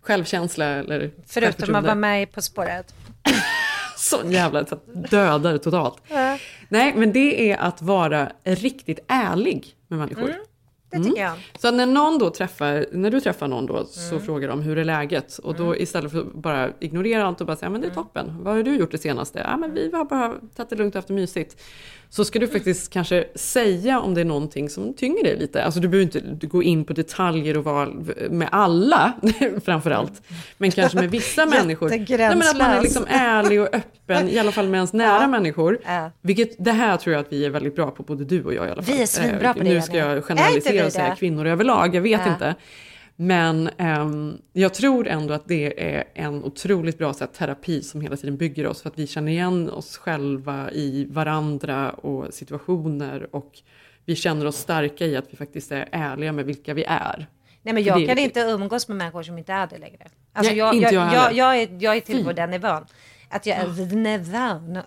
[0.00, 2.94] självkänsla eller Förutom att vara med På spåret.
[4.08, 6.02] Sån jävla så att dödar totalt.
[6.08, 6.38] Ja.
[6.68, 10.22] Nej, men det är att vara riktigt ärlig med människor.
[10.30, 10.36] Mm,
[10.90, 11.32] det tycker jag.
[11.58, 14.26] Så att när någon då träffar, när du träffar någon då så Mm.
[14.26, 15.38] frågar de hur är läget?
[15.38, 15.82] Och då Mm.
[15.82, 18.34] istället för att bara ignorera allt och bara säga men det är toppen.
[18.44, 19.38] Vad har du gjort det senaste?
[19.50, 21.60] Ja men vi har bara tagit det lugnt och haft det mysigt.
[22.10, 25.64] Så ska du faktiskt kanske säga om det är någonting som tynger dig lite.
[25.64, 27.88] Alltså du behöver inte gå in på detaljer och vara
[28.30, 29.12] med alla
[29.64, 30.22] framförallt.
[30.58, 31.88] Men kanske med vissa människor.
[31.88, 35.26] Nej, men att man är liksom ärlig och öppen, i alla fall med ens nära
[35.26, 35.78] människor.
[36.22, 38.68] Vilket, det här tror jag att vi är väldigt bra på, både du och jag
[38.68, 38.94] i alla fall.
[38.94, 42.02] Vi är svinbra på Eh, det, Nu ska jag generalisera och säga kvinnor överlag, jag
[42.02, 42.32] vet Ja.
[42.32, 42.54] inte.
[43.20, 48.00] Men ehm, jag tror ändå att det är en otroligt bra så här, terapi som
[48.00, 53.36] hela tiden bygger oss för att vi känner igen oss själva i varandra och situationer
[53.36, 53.52] och
[54.04, 57.26] vi känner oss starka i att vi faktiskt är ärliga med vilka vi är.
[57.62, 60.06] Nej, men jag kan inte umgås med människor som inte är det längre.
[60.32, 62.84] Alltså Nej, jag, inte jag, jag jag, jag, är, jag är till på den nivån.
[63.30, 64.74] Att jag är nivån.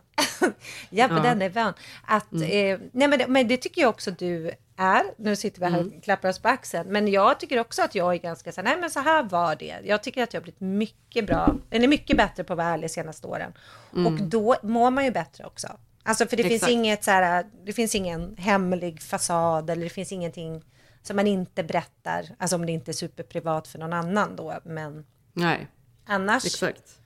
[0.89, 1.20] jag är på Ja.
[1.24, 1.74] den nivån.
[2.08, 2.44] Att, Mm.
[2.44, 5.04] eh, nej men, det- men det tycker jag också du är.
[5.18, 5.94] Nu sitter vi här Mm.
[5.98, 6.89] och klappar oss på axeln.
[6.89, 9.56] Men jag tycker också att jag är ganska så här, nej men så här var
[9.56, 9.80] det.
[9.84, 12.84] Jag tycker att jag har blivit mycket bra, eller mycket bättre på att vara ärlig
[12.89, 13.54] de senaste åren.
[13.94, 14.08] Mm.
[14.08, 15.68] Och då mår man ju bättre också.
[16.04, 16.72] Alltså för det finns Exakt.
[16.72, 20.64] inget så här, det finns ingen hemlig fasad eller det finns ingenting
[21.04, 22.26] som man inte berättar.
[22.38, 24.60] Alltså om det inte är superprivat för någon annan då.
[24.64, 25.68] Men Nej,
[26.06, 27.00] annars exakt.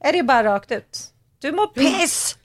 [0.00, 0.98] Är det bara rakt ut.
[1.40, 2.36] Du mår piss!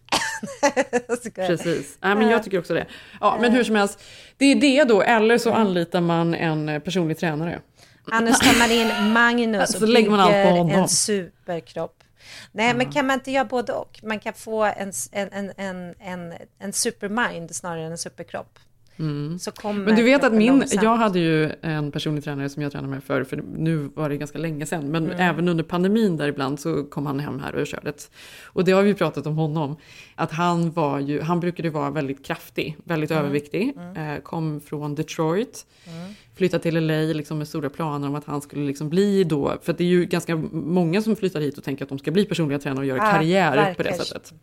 [1.35, 1.97] Precis.
[2.01, 2.85] Ja, men jag tycker också det.
[3.21, 4.03] Ja, men hur som helst,
[4.37, 7.61] det är det då, eller så anlitar man en eh, personlig tränare.
[8.11, 10.69] Annars tar man in Magnus Så och lägger man allt på honom.
[10.69, 12.03] en superkropp.
[12.51, 13.99] Nej, men kan man inte göra både och?
[14.03, 18.59] Man kan få en, en, en, en, en, en supermind snarare än en superkropp.
[18.99, 19.39] Mm.
[19.39, 20.83] Så kommer Men du vet att min, långsamt.
[20.83, 24.17] jag hade ju en personlig tränare som jag tränade med förr, för nu var det
[24.17, 25.19] ganska länge sedan, men Mm.
[25.19, 28.11] även under pandemin där ibland så kom han hem här och körde ett.
[28.45, 29.75] Och det har vi ju pratat om honom,
[30.15, 33.23] att han var ju, han brukade vara väldigt kraftig, väldigt Mm.
[33.23, 35.65] överviktig, Eh, kom från Detroit,
[36.35, 39.73] flyttade till LA liksom med stora planer om att han skulle liksom bli då, för
[39.73, 42.59] det är ju ganska många som flyttar hit och tänker att de ska bli personliga
[42.59, 43.97] tränare och göra Ja, karriär på det verkligen.
[44.05, 44.33] sättet.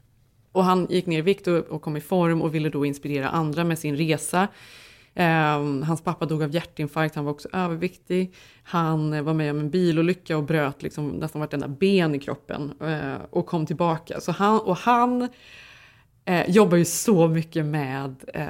[0.53, 3.29] Och han gick ner i vikt och, och kom i form och ville då inspirera
[3.29, 4.49] andra med sin resa.
[5.15, 8.35] Ehm, hans pappa dog av hjärtinfarkt, han var också överviktig.
[8.63, 12.73] Han eh, var med om en bilolycka och bröt liksom nästan vartenda ben i kroppen
[12.81, 14.21] eh, och kom tillbaka.
[14.21, 15.29] Så han, och han
[16.25, 18.45] eh, jobbar ju så mycket med eh,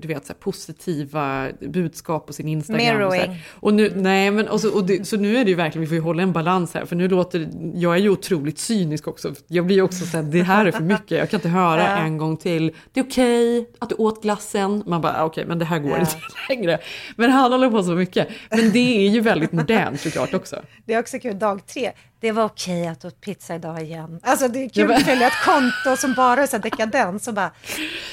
[0.00, 2.80] du vet, så här, positiva budskap på sin Instagram.
[3.06, 3.12] Och.
[3.12, 3.42] Mirroring.
[3.50, 5.86] och nu, nej, men, och så, och det, så nu är det ju verkligen, vi
[5.86, 9.34] får ju hålla en balans här, för nu låter jag är ju otroligt cynisk också.
[9.46, 11.80] Jag blir ju också så här, det här är för mycket, jag kan inte höra
[11.82, 11.96] Ja.
[11.96, 12.72] en gång till.
[12.92, 14.82] Det är okej att du åt glassen.
[14.86, 15.98] Man bara, ah, okej, men det här går Ja.
[16.00, 16.12] inte
[16.48, 16.78] längre.
[17.16, 18.28] Men han håller på så mycket.
[18.50, 20.62] Men det är ju väldigt modernt såklart också.
[20.86, 21.90] Det är också kul, dag tre.
[22.20, 24.20] Det var okej att du åt pizza idag igen.
[24.22, 27.50] Alltså det är kul att följa ett konto som bara är så dekadens och bara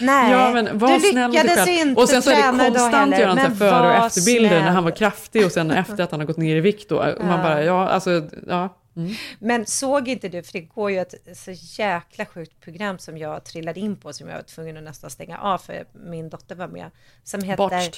[0.02, 1.70] nej, Ja, men var du snäll lyckades själv.
[1.70, 4.72] inte Och sen så är det konstant gör han så här före och efterbilder när
[4.72, 6.96] han var kraftig och sen efter att han har gått ner i vikt då.
[6.98, 7.44] Och man Ja.
[7.44, 8.78] bara, ja alltså, ja.
[8.96, 9.14] Mm.
[9.40, 13.44] Men såg inte du, för det går ju ett så jäkla sjukt program som jag
[13.44, 16.68] trillade in på som jag var tvungen att nästan stänga av för min dotter var
[16.68, 16.92] med.
[17.24, 17.58] Som heter...
[17.58, 17.94] Botched.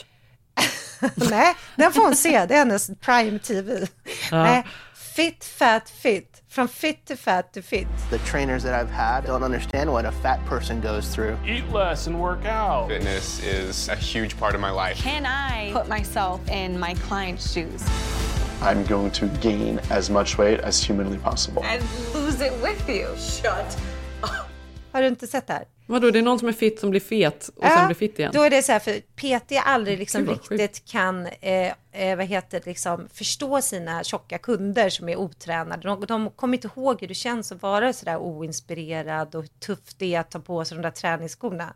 [1.30, 3.88] Nej, den får hon se, det är hennes prime TV.
[4.32, 4.44] Ja.
[4.44, 4.64] Nej,
[5.14, 6.42] fit, fat, fit.
[6.48, 7.88] From fit to fat to fit.
[8.10, 11.38] The trainers that I've had don't understand what a fat person goes through.
[11.46, 12.88] Eat less and work out.
[12.88, 14.98] Fitness is a huge part of my life.
[14.98, 17.84] Can I put myself in my client's shoes
[18.62, 21.64] I'm going to gain as much weight as humanly possible.
[21.64, 21.84] and
[22.14, 23.08] lose it with you?
[23.18, 23.78] Shut
[24.92, 25.66] Har du inte sett det här?
[25.86, 28.32] Vadå, det är någon som är fit som blir fet och sen blir fit igen?
[28.34, 32.62] Då är det så här, för PT aldrig liksom riktigt kan, eh, eh, vad heter
[32.66, 35.82] liksom förstå sina tjocka kunder som är otränade.
[35.88, 39.48] De, de kommer inte ihåg hur det känns att vara så där oinspirerad och hur
[39.48, 41.74] tufft det är att ta på sig de där träningsskorna.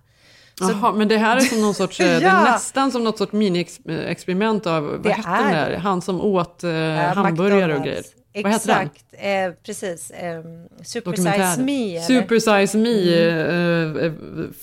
[0.59, 2.47] Så- Jaha, men det här är som någon sorts, eh, det Ja.
[2.47, 6.21] är nästan som något sorts mini-experiment av, vad Det hette den är där, han som
[6.21, 7.83] åt eh, Ja, hamburgare och McDonald's.
[7.85, 8.03] grejer.
[8.39, 10.11] Exakt, eh, precis.
[10.11, 10.43] Eh,
[10.83, 11.13] Super.
[11.13, 11.95] Size Me.
[11.97, 12.01] eller?
[12.01, 13.97] Super Size Me, Mm.
[13.97, 14.13] eh, eh,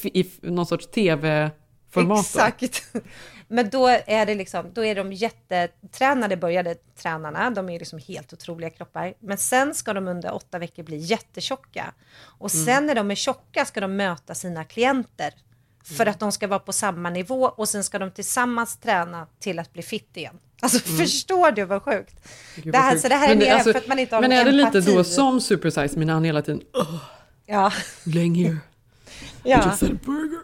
[0.05, 2.17] i någon sorts tv-format.
[2.35, 2.41] då.
[2.41, 2.83] Exakt.
[3.49, 8.33] Men då är det liksom, då är de jättetränade, började tränarna, de är liksom helt
[8.33, 9.15] otroliga kroppar.
[9.21, 11.95] Men sen ska de under åtta veckor bli jättetjocka.
[12.39, 12.67] Och Mm.
[12.67, 15.35] sen när de är tjocka ska de möta sina klienter.
[15.97, 19.59] För att de ska vara på samma nivå och sen ska de tillsammans träna till
[19.59, 20.35] att bli fit igen.
[20.63, 20.99] Alltså Mm.
[20.99, 22.15] förstår du vad sjukt?
[22.57, 23.03] Gud, det här, sjukt.
[23.03, 24.79] så det här är mer alltså, för att man inte har Men är det lite
[24.79, 24.95] empati.
[24.97, 26.97] då som Super Size Me när han hela tiden, oh,
[27.47, 27.73] Ja.
[28.05, 28.53] läng here.
[28.55, 28.59] I
[29.51, 29.63] ja.
[29.71, 30.39] just had a burger.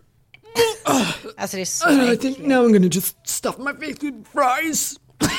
[1.36, 2.22] Alltså det är så I äckligt.
[2.22, 4.94] think now I'm gonna just stuff my face with fries.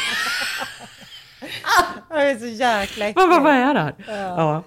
[2.10, 3.16] Det är så jäkla äckligt.
[3.16, 3.96] Vad, vad, vad är det här?
[4.08, 4.14] Ja.
[4.14, 4.64] Ja.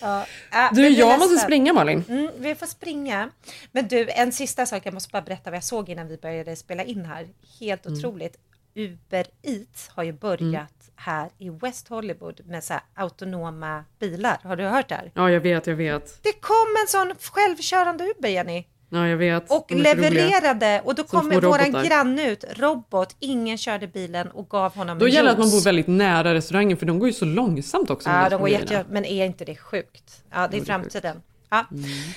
[0.00, 0.26] Ja.
[0.72, 2.04] Du, jag måste springa Malin.
[2.08, 3.30] Mm, vi får springa.
[3.72, 4.86] Men du, en sista sak.
[4.86, 7.28] Jag måste bara berätta vad jag såg innan vi började spela in här.
[7.60, 7.98] Helt Mm.
[7.98, 8.36] otroligt.
[8.76, 14.38] Uber Eats har ju börjat här i West Hollywood med så här autonoma bilar.
[14.42, 15.12] Har du hört det här?
[15.14, 16.22] Ja, jag vet, jag vet.
[16.22, 18.64] Det kom en sån självkörande Uber, Jenny.
[18.94, 19.50] Ja, jag vet.
[19.50, 24.98] Och levererade och då kommer våran granne ut, robot, ingen körde bilen och gav honom
[24.98, 27.24] Då en gäller det att man bor väldigt nära restaurangen för de går ju så
[27.24, 28.10] långsamt också.
[28.10, 30.22] Ja, de går jätte, men är inte det sjukt?
[30.32, 31.16] Ja, det är framtiden.
[31.50, 31.66] Ja.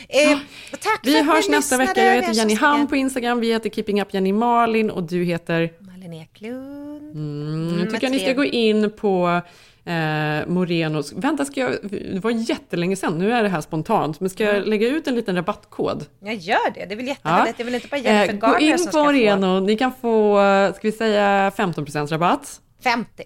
[0.09, 0.38] Eh,
[0.71, 2.05] tack Vi för att hörs ni nästa vecka.
[2.05, 3.39] Jag heter Jenny Ham på Instagram.
[3.39, 5.73] Vi heter Keeping Up Jenny Malin och du heter?
[5.80, 7.15] Malin Eklund.
[7.15, 9.41] Mm, Mm, jag tycker med ni ska gå in på
[9.88, 11.14] eh, Morenos...
[11.14, 11.72] Vänta, ska jag...
[12.14, 13.18] Det var jättelänge sedan.
[13.18, 14.20] Nu är det här spontant.
[14.20, 14.70] Men ska jag Mm.
[14.70, 16.06] lägga ut en liten rabattkod?
[16.20, 17.58] Jag gör det, det är väl jättehärligt.
[17.58, 19.60] Det är väl inte bara Eh, Jennifer gå Garner in som på ska få Moreno.
[19.60, 22.62] Ni kan få, eh, ska vi säga 15% rabatt?
[22.84, 23.24] 50.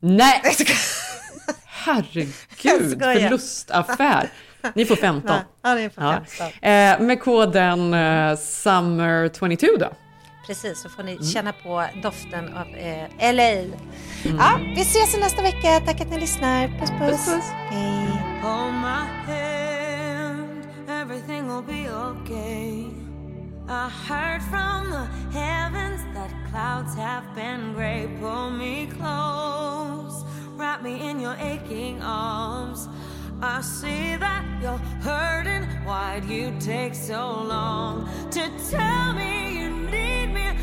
[0.00, 0.42] Nej!
[1.66, 4.28] Herregud, förlustaffär.
[4.74, 5.36] Ni får 15.
[5.62, 6.46] Ja, ni får 15.
[6.62, 7.98] Eh, med koden eh,
[8.36, 9.88] SUMMER22 då.
[10.50, 11.16] Precis, så får Mm.
[11.20, 13.50] ni känna på doften av eh, LA.
[14.38, 15.80] Ja, vi ses nästa vecka.
[15.86, 16.68] Tack att ni lyssnar.
[16.68, 17.28] Puss puss.
[17.70, 18.08] Hej.
[18.42, 22.84] Hold my hand, everything will be okay.
[23.68, 28.08] I heard from the heavens that clouds have been gray.
[28.20, 30.24] Pull me close,
[30.58, 32.88] wrap me in your aching arms.
[33.42, 35.62] I see that you're hurting.
[35.86, 38.40] Why'd you take so long to
[38.70, 40.19] tell me you need?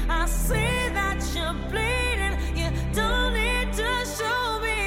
[0.09, 2.37] I see that you're bleeding.
[2.55, 4.86] You don't need to show me